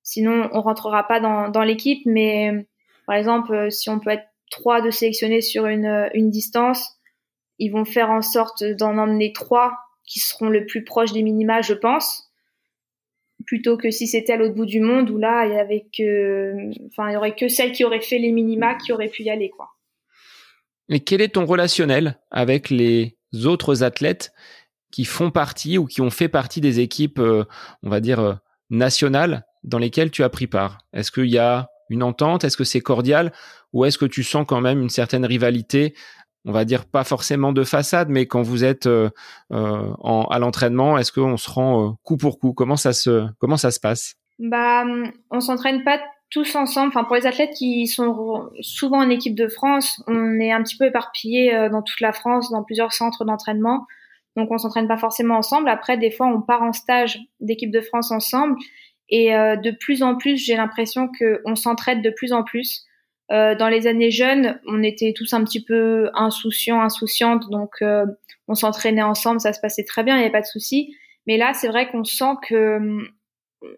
[0.05, 2.07] Sinon, on rentrera pas dans, l'équipe.
[2.07, 2.65] Mais
[3.09, 7.01] par exemple, euh, si on peut être trois de sélectionnés sur une, une distance,
[7.59, 9.73] ils vont faire en sorte d'en emmener trois
[10.07, 12.32] qui seront le plus proches des minima, je pense
[13.47, 17.15] plutôt que si c'était à l'autre bout du monde où là il y enfin il
[17.15, 19.69] y aurait que celles qui auraient fait les minima qui auraient pu y aller quoi.
[20.89, 24.33] Mais quel est ton relationnel avec les autres athlètes
[24.91, 27.45] qui font partie ou qui ont fait partie des équipes euh,
[27.83, 28.35] on va dire euh,
[28.71, 30.79] nationales dans lesquelles tu as pris part?
[30.93, 32.45] Est-ce qu'il y a une entente?
[32.45, 33.33] Est-ce que c'est cordial?
[33.73, 35.95] Ou est-ce que tu sens quand même une certaine rivalité
[36.45, 39.11] on va dire pas forcément de façade, mais quand vous êtes euh,
[39.53, 42.53] euh, en, à l'entraînement, est-ce qu'on se rend euh, coup pour coup?
[42.53, 44.17] Comment ça se comment ça se passe?
[44.39, 44.85] Bah,
[45.31, 46.89] on s'entraîne pas tous ensemble.
[46.89, 50.77] Enfin, pour les athlètes qui sont souvent en équipe de France, on est un petit
[50.77, 53.87] peu éparpillés dans toute la France, dans plusieurs centres d'entraînement.
[54.35, 55.69] Donc, on s'entraîne pas forcément ensemble.
[55.69, 58.57] Après, des fois, on part en stage d'équipe de France ensemble.
[59.11, 62.87] Et de plus en plus, j'ai l'impression qu'on s'entraide de plus en plus.
[63.33, 68.05] Euh, dans les années jeunes, on était tous un petit peu insouciants, insouciantes, donc euh,
[68.47, 70.95] on s'entraînait ensemble, ça se passait très bien, il n'y avait pas de souci.
[71.27, 73.09] Mais là, c'est vrai qu'on sent que hum,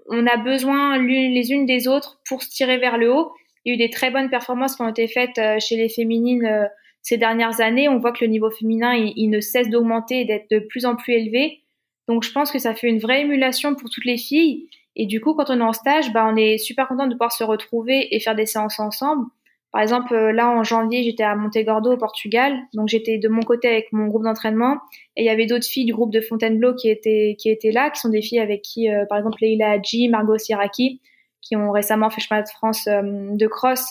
[0.09, 3.33] on a besoin les unes des autres pour se tirer vers le haut.
[3.65, 5.89] Il y a eu des très bonnes performances qui ont été faites euh, chez les
[5.89, 6.69] féminines
[7.03, 7.89] ces dernières années.
[7.89, 10.97] On voit que le niveau féminin, il, ne cesse d'augmenter et d'être de plus en
[10.97, 11.61] plus élevé.
[12.09, 14.69] Donc, je pense que ça fait une vraie émulation pour toutes les filles.
[14.97, 17.33] Et du coup, quand on est en stage, bah, on est super content de pouvoir
[17.33, 19.27] se retrouver et faire des séances ensemble.
[19.75, 23.43] Par exemple, euh, là en janvier, j'étais à Montegordo au Portugal, donc j'étais de mon
[23.43, 24.79] côté avec mon groupe d'entraînement,
[25.17, 27.91] et il y avait d'autres filles du groupe de Fontainebleau qui étaient qui étaient là,
[27.91, 31.01] qui sont des filles avec qui, euh, par exemple, Leila Hadji, Margot Siraki,
[31.43, 33.85] qui ont récemment fait chemin de France euh, de cross,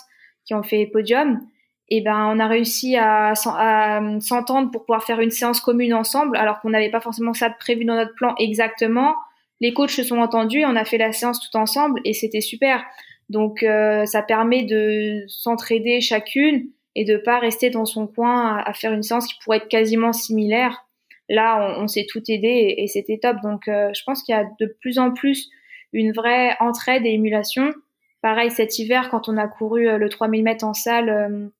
[0.46, 1.42] qui ont fait podium.
[1.90, 6.62] Et ben, on a réussi à, s'entendre pour pouvoir faire une séance commune ensemble, alors
[6.62, 9.16] qu'on n'avait pas forcément ça prévu dans notre plan exactement.
[9.60, 12.86] Les coachs se sont entendus, on a fait la séance tout ensemble, et c'était super.
[13.30, 18.74] Donc euh, ça permet de s'entraider chacune et de pas rester dans son coin à,
[18.74, 20.86] faire une séance qui pourrait être quasiment similaire.
[21.30, 23.38] Là, on, s'est tout aidé et, c'était top.
[23.42, 25.50] Donc euh, je pense qu'il y a de plus en plus
[25.94, 27.74] une vraie entraide et émulation.
[28.22, 31.52] Pareil cet hiver quand on a couru euh, le 3000 mètres en salle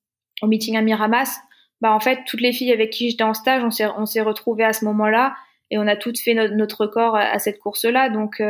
[0.42, 1.40] au meeting à Miramas,
[1.82, 4.22] bah en fait toutes les filles avec qui j'étais en stage, on s'est on s'est
[4.22, 5.36] retrouvées à ce moment-là
[5.72, 8.10] et on a toutes fait notre record à, cette course-là.
[8.10, 8.42] Donc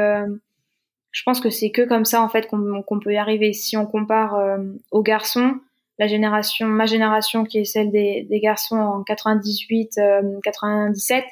[1.13, 3.53] je pense que c'est que comme ça en fait qu'on peut y arriver.
[3.53, 4.57] Si on compare euh,
[4.91, 5.55] aux garçons,
[5.99, 9.99] la génération, ma génération qui est celle des, garçons en 98,
[10.43, 11.27] 97, euh,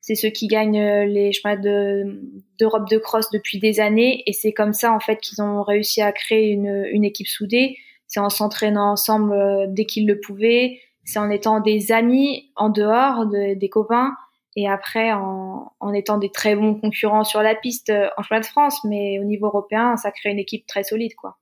[0.00, 4.52] c'est ceux qui gagnent euh, les chemins d'Europe de, cross depuis des années et c'est
[4.52, 7.76] comme ça en fait qu'ils ont réussi à créer une, une équipe soudée.
[8.06, 9.36] C'est en s'entraînant ensemble
[9.68, 14.14] dès qu'ils le pouvaient, c'est en étant des amis en dehors des copains
[14.56, 18.46] et après en, étant des très bons concurrents sur la piste euh, en chemin de
[18.46, 21.38] France, mais au niveau européen, ça crée une équipe très solide, quoi.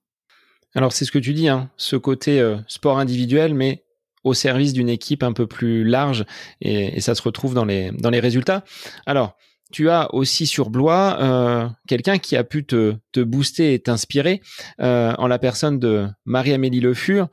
[0.74, 3.84] Alors c'est ce que tu dis, hein, ce côté euh, sport individuel, mais
[4.24, 6.26] au service d'une équipe un peu plus large,
[6.60, 8.64] et, ça se retrouve dans les dans les résultats.
[9.06, 9.36] Alors
[9.70, 14.40] tu as aussi sur Blois euh, quelqu'un qui a pu te, te booster et t'inspirer
[14.78, 17.28] en la personne de Marie-Amélie Le Fur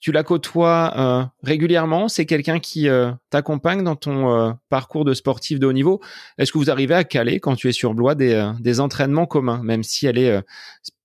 [0.00, 5.12] tu la côtoies euh, régulièrement C'est quelqu'un qui euh, t'accompagne dans ton euh, parcours de
[5.12, 6.00] sportif de haut niveau.
[6.38, 9.62] Est-ce que vous arrivez à caler quand tu es sur Blois des, des entraînements communs,
[9.62, 10.40] même si elle est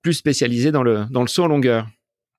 [0.02, 1.88] plus spécialisée dans le dans le saut en longueur?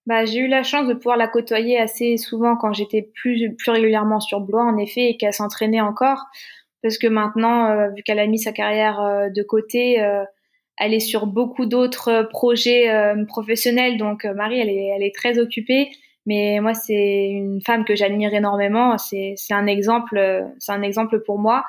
[0.07, 3.70] Bah, j'ai eu la chance de pouvoir la côtoyer assez souvent quand j'étais plus plus
[3.70, 6.24] régulièrement sur Blois en effet et qu'elle s'entraînait encore.
[6.82, 9.96] Parce que maintenant vu qu'elle a mis sa carrière de côté
[10.78, 12.88] elle est sur beaucoup d'autres projets
[13.26, 13.98] professionnels.
[13.98, 15.90] Donc Marie elle est elle est très occupée
[16.27, 18.99] mais moi, c'est une femme que j'admire énormément.
[18.99, 21.64] C'est, un exemple, c'est un exemple pour moi.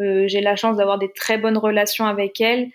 [0.00, 2.70] Euh, j'ai la chance d'avoir des très bonnes relations avec elle.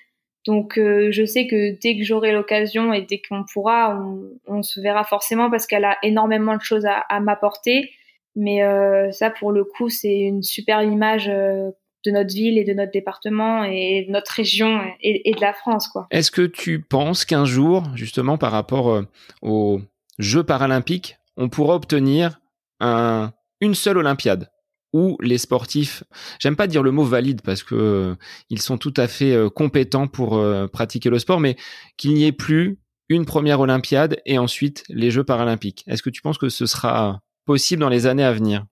[0.45, 4.03] Donc, euh, je sais que dès que j'aurai l'occasion et dès qu'on pourra,
[4.47, 7.91] on, se verra forcément parce qu'elle a énormément de choses à, m'apporter.
[8.35, 11.69] Mais euh, ça, pour le coup, c'est une super image euh,
[12.05, 15.89] de notre ville et de notre département et de notre région et, de la France.
[16.09, 19.03] Est-ce que tu penses qu'un jour, justement par rapport euh,
[19.41, 19.81] aux
[20.17, 22.39] Jeux paralympiques, on pourra obtenir
[22.79, 24.51] un, une seule Olympiade
[24.93, 26.03] où les sportifs,
[26.39, 28.15] j'aime pas dire le mot valide parce que euh,
[28.49, 31.55] ils sont tout à fait euh, compétents pour pratiquer le sport, mais
[31.97, 35.83] qu'il n'y ait plus une première Olympiade et ensuite les Jeux paralympiques.
[35.87, 38.65] Est-ce que tu penses que ce sera possible dans les années à venir?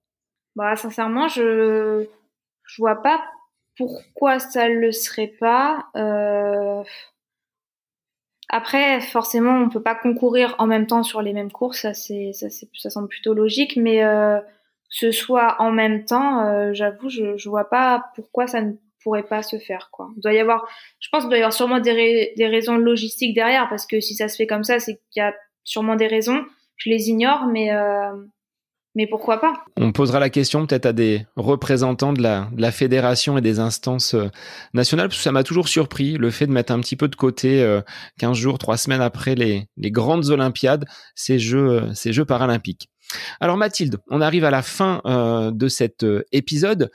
[0.56, 2.06] Bah sincèrement, je
[2.64, 3.24] je vois pas
[3.78, 5.86] pourquoi ça le serait pas.
[8.50, 12.32] Après, forcément, on peut pas concourir en même temps sur les mêmes courses, ça c'est
[12.34, 14.40] ça, ça semble plutôt logique, mais euh,
[14.90, 18.74] ce soit en même temps, euh, j'avoue, je, je vois pas pourquoi ça ne
[19.04, 20.10] pourrait pas se faire quoi.
[20.18, 20.68] Il doit y avoir,
[21.00, 24.16] je pense qu'il doit y avoir sûrement des, des raisons logistiques derrière, parce que si
[24.16, 25.34] ça se fait comme ça, c'est qu'il y a
[25.64, 26.44] sûrement des raisons.
[26.78, 28.12] Je les ignore, mais euh,
[28.96, 29.54] mais pourquoi pas?
[29.78, 34.30] On posera la question peut-être à des représentants de la, fédération et des instances euh,
[34.74, 37.16] nationales, parce que ça m'a toujours surpris le fait de mettre un petit peu de
[37.16, 37.82] côté euh,
[38.20, 40.86] 15 jours, 3 semaines après les, les grandes Olympiades,
[41.16, 42.90] ces Jeux, euh, ces jeux paralympiques.
[43.40, 46.92] Alors Mathilde, on arrive à la fin euh, de cet épisode.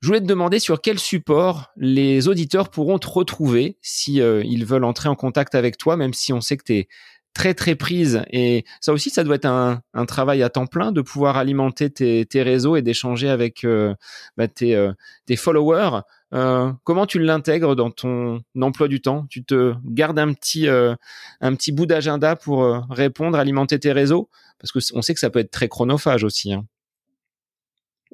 [0.00, 4.84] Je voulais te demander sur quel support les auditeurs pourront te retrouver si ils veulent
[4.84, 6.88] entrer en contact avec toi, même si on sait que tu es
[7.34, 10.92] très très prise et ça aussi ça doit être un, un travail à temps plein
[10.92, 13.94] de pouvoir alimenter tes, tes réseaux et d'échanger avec euh,
[14.36, 14.92] bah, tes, euh,
[15.26, 16.00] tes, followers.
[16.32, 19.26] Euh, comment tu l'intègres dans ton emploi du temps?
[19.28, 20.94] Tu te gardes un petit euh,
[21.40, 24.30] un petit bout d'agenda pour euh, répondre alimenter tes réseaux?
[24.60, 26.64] Parce que on sait que ça peut être très chronophage aussi hein.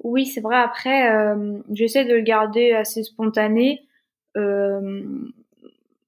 [0.02, 0.56] oui c'est vrai.
[0.56, 1.10] Après
[1.70, 3.82] j'essaie de le garder assez spontané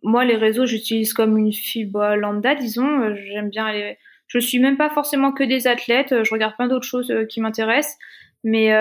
[0.02, 3.00] moi, les réseaux, j'utilise comme une fibre lambda, disons.
[3.00, 3.98] Euh, j'aime bien les.
[4.26, 6.12] Je suis même pas forcément que des athlètes.
[6.12, 7.96] Euh, je regarde plein d'autres choses euh, qui m'intéressent.
[8.44, 8.72] Mais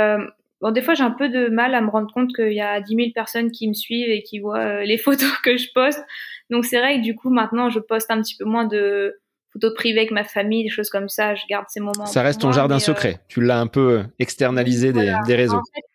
[0.59, 2.81] bon, des fois, j'ai un peu de mal à me rendre compte qu'il y a
[2.81, 6.03] 10 000 personnes qui me suivent et qui voient les photos que je poste.
[6.49, 9.19] Donc, c'est vrai que du coup, maintenant, je poste un petit peu moins de
[9.53, 11.35] photos privées avec ma famille, des choses comme ça.
[11.35, 12.07] Je garde ces moments.
[12.07, 13.19] Ça reste ton jardin secret.
[13.27, 15.57] Tu l'as un peu externalisé des, des, réseaux.
[15.57, 15.85] En fait,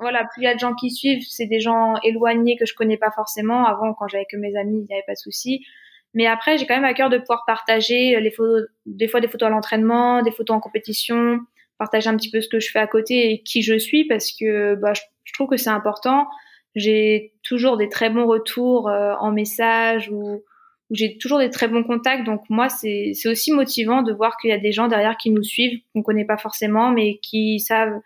[0.00, 2.74] voilà, plus il y a de gens qui suivent, c'est des gens éloignés que je
[2.74, 3.66] connais pas forcément.
[3.66, 5.64] Avant, quand j'avais que mes amis, il n'y avait pas de souci.
[6.14, 9.28] Mais après, j'ai quand même à cœur de pouvoir partager les photos, des fois des
[9.28, 11.38] photos à l'entraînement, des photos en compétition,
[11.78, 14.32] partager un petit peu ce que je fais à côté et qui je suis parce
[14.32, 16.26] que bah, je, trouve que c'est important.
[16.74, 20.42] J'ai toujours des très bons retours euh, en message ou,
[20.90, 22.24] ou j'ai toujours des très bons contacts.
[22.24, 25.44] Donc moi, c'est aussi motivant de voir qu'il y a des gens derrière qui nous
[25.44, 28.00] suivent, qu'on connaît pas forcément, mais qui savent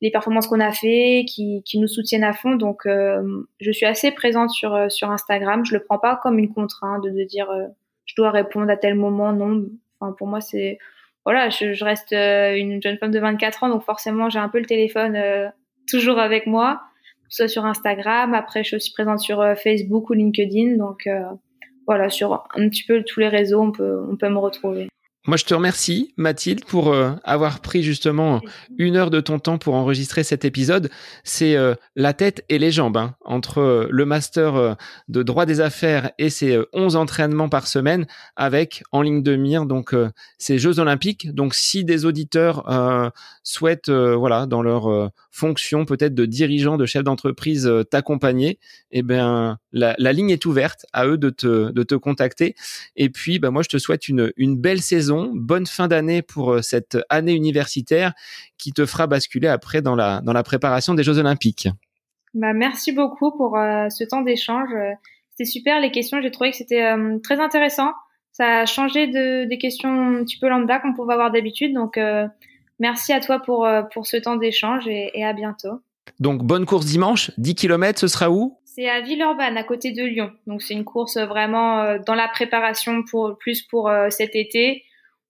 [0.00, 2.54] les performances qu'on a fait, qui, qui, nous soutiennent à fond.
[2.54, 3.22] Donc, euh,
[3.60, 5.64] je suis assez présente sur euh, sur Instagram.
[5.64, 7.66] Je le prends pas comme une contrainte de, de dire euh,
[8.04, 9.32] je dois répondre à tel moment.
[9.32, 9.66] Non,
[10.00, 10.78] enfin pour moi c'est
[11.24, 14.58] voilà, je, je reste une jeune femme de 24 ans, donc forcément j'ai un peu
[14.58, 15.52] le téléphone
[15.86, 16.80] toujours avec moi,
[17.28, 18.32] soit sur Instagram.
[18.32, 20.76] Après, je suis aussi présente sur Facebook ou LinkedIn.
[20.76, 21.06] Donc
[21.86, 24.88] voilà, sur un petit peu tous les réseaux, on peut on peut me retrouver.
[25.28, 28.40] Moi, je te remercie, Mathilde, pour euh, avoir pris justement
[28.78, 30.88] une heure de ton temps pour enregistrer cet épisode.
[31.22, 35.60] C'est euh, la tête et les jambes hein, entre euh, le master de droit des
[35.60, 38.06] affaires et ses 11 entraînements par semaine
[38.36, 39.94] avec en ligne de mire donc
[40.38, 41.34] ces Jeux olympiques.
[41.34, 42.64] Donc, si des auditeurs
[43.42, 48.58] souhaitent, voilà, dans leur fonction peut-être de dirigeant, de chef d'entreprise, t'accompagner,
[48.92, 52.54] eh bien, la, la, ligne est ouverte à eux de te, de te contacter.
[52.96, 56.52] Et puis, bah, moi, je te souhaite une, une belle saison, bonne fin d'année pour
[56.52, 58.14] euh, cette année universitaire
[58.56, 61.68] qui te fera basculer après dans la, dans la préparation des Jeux Olympiques.
[62.34, 64.70] Bah, merci beaucoup pour euh, ce temps d'échange.
[65.30, 66.20] C'était super les questions.
[66.22, 67.92] J'ai trouvé que c'était euh, très intéressant.
[68.32, 71.74] Ça a changé de, des questions un petit peu lambda qu'on pouvait avoir d'habitude.
[71.74, 71.98] Donc,
[72.78, 75.80] merci à toi pour, pour ce temps d'échange et, et à bientôt.
[76.20, 77.32] Donc, bonne course dimanche.
[77.38, 78.56] 10 km, ce sera où?
[78.78, 80.30] C'est à Villeurbanne, à côté de Lyon.
[80.46, 84.84] Donc c'est une course vraiment euh, dans la préparation pour plus pour euh, cet été.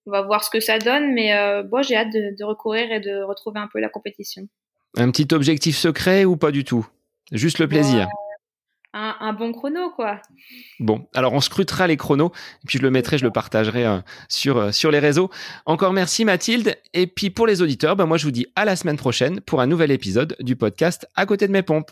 [0.05, 2.99] On va voir ce que ça donne, mais euh, bon, j'ai hâte de, recourir et
[2.99, 4.47] de retrouver un peu la compétition.
[4.97, 6.87] Un petit objectif secret ou pas du tout?
[7.31, 8.07] Juste le plaisir?
[8.93, 10.19] un, bon chrono, quoi.
[10.79, 12.31] Bon, alors on scrutera les chronos,
[12.63, 13.85] et puis je le mettrai, je le partagerai
[14.27, 15.29] sur, sur les réseaux.
[15.67, 18.75] Encore merci Mathilde, et puis pour les auditeurs, ben moi je vous dis à la
[18.75, 21.91] semaine prochaine pour un nouvel épisode du podcast À côté de mes pompes.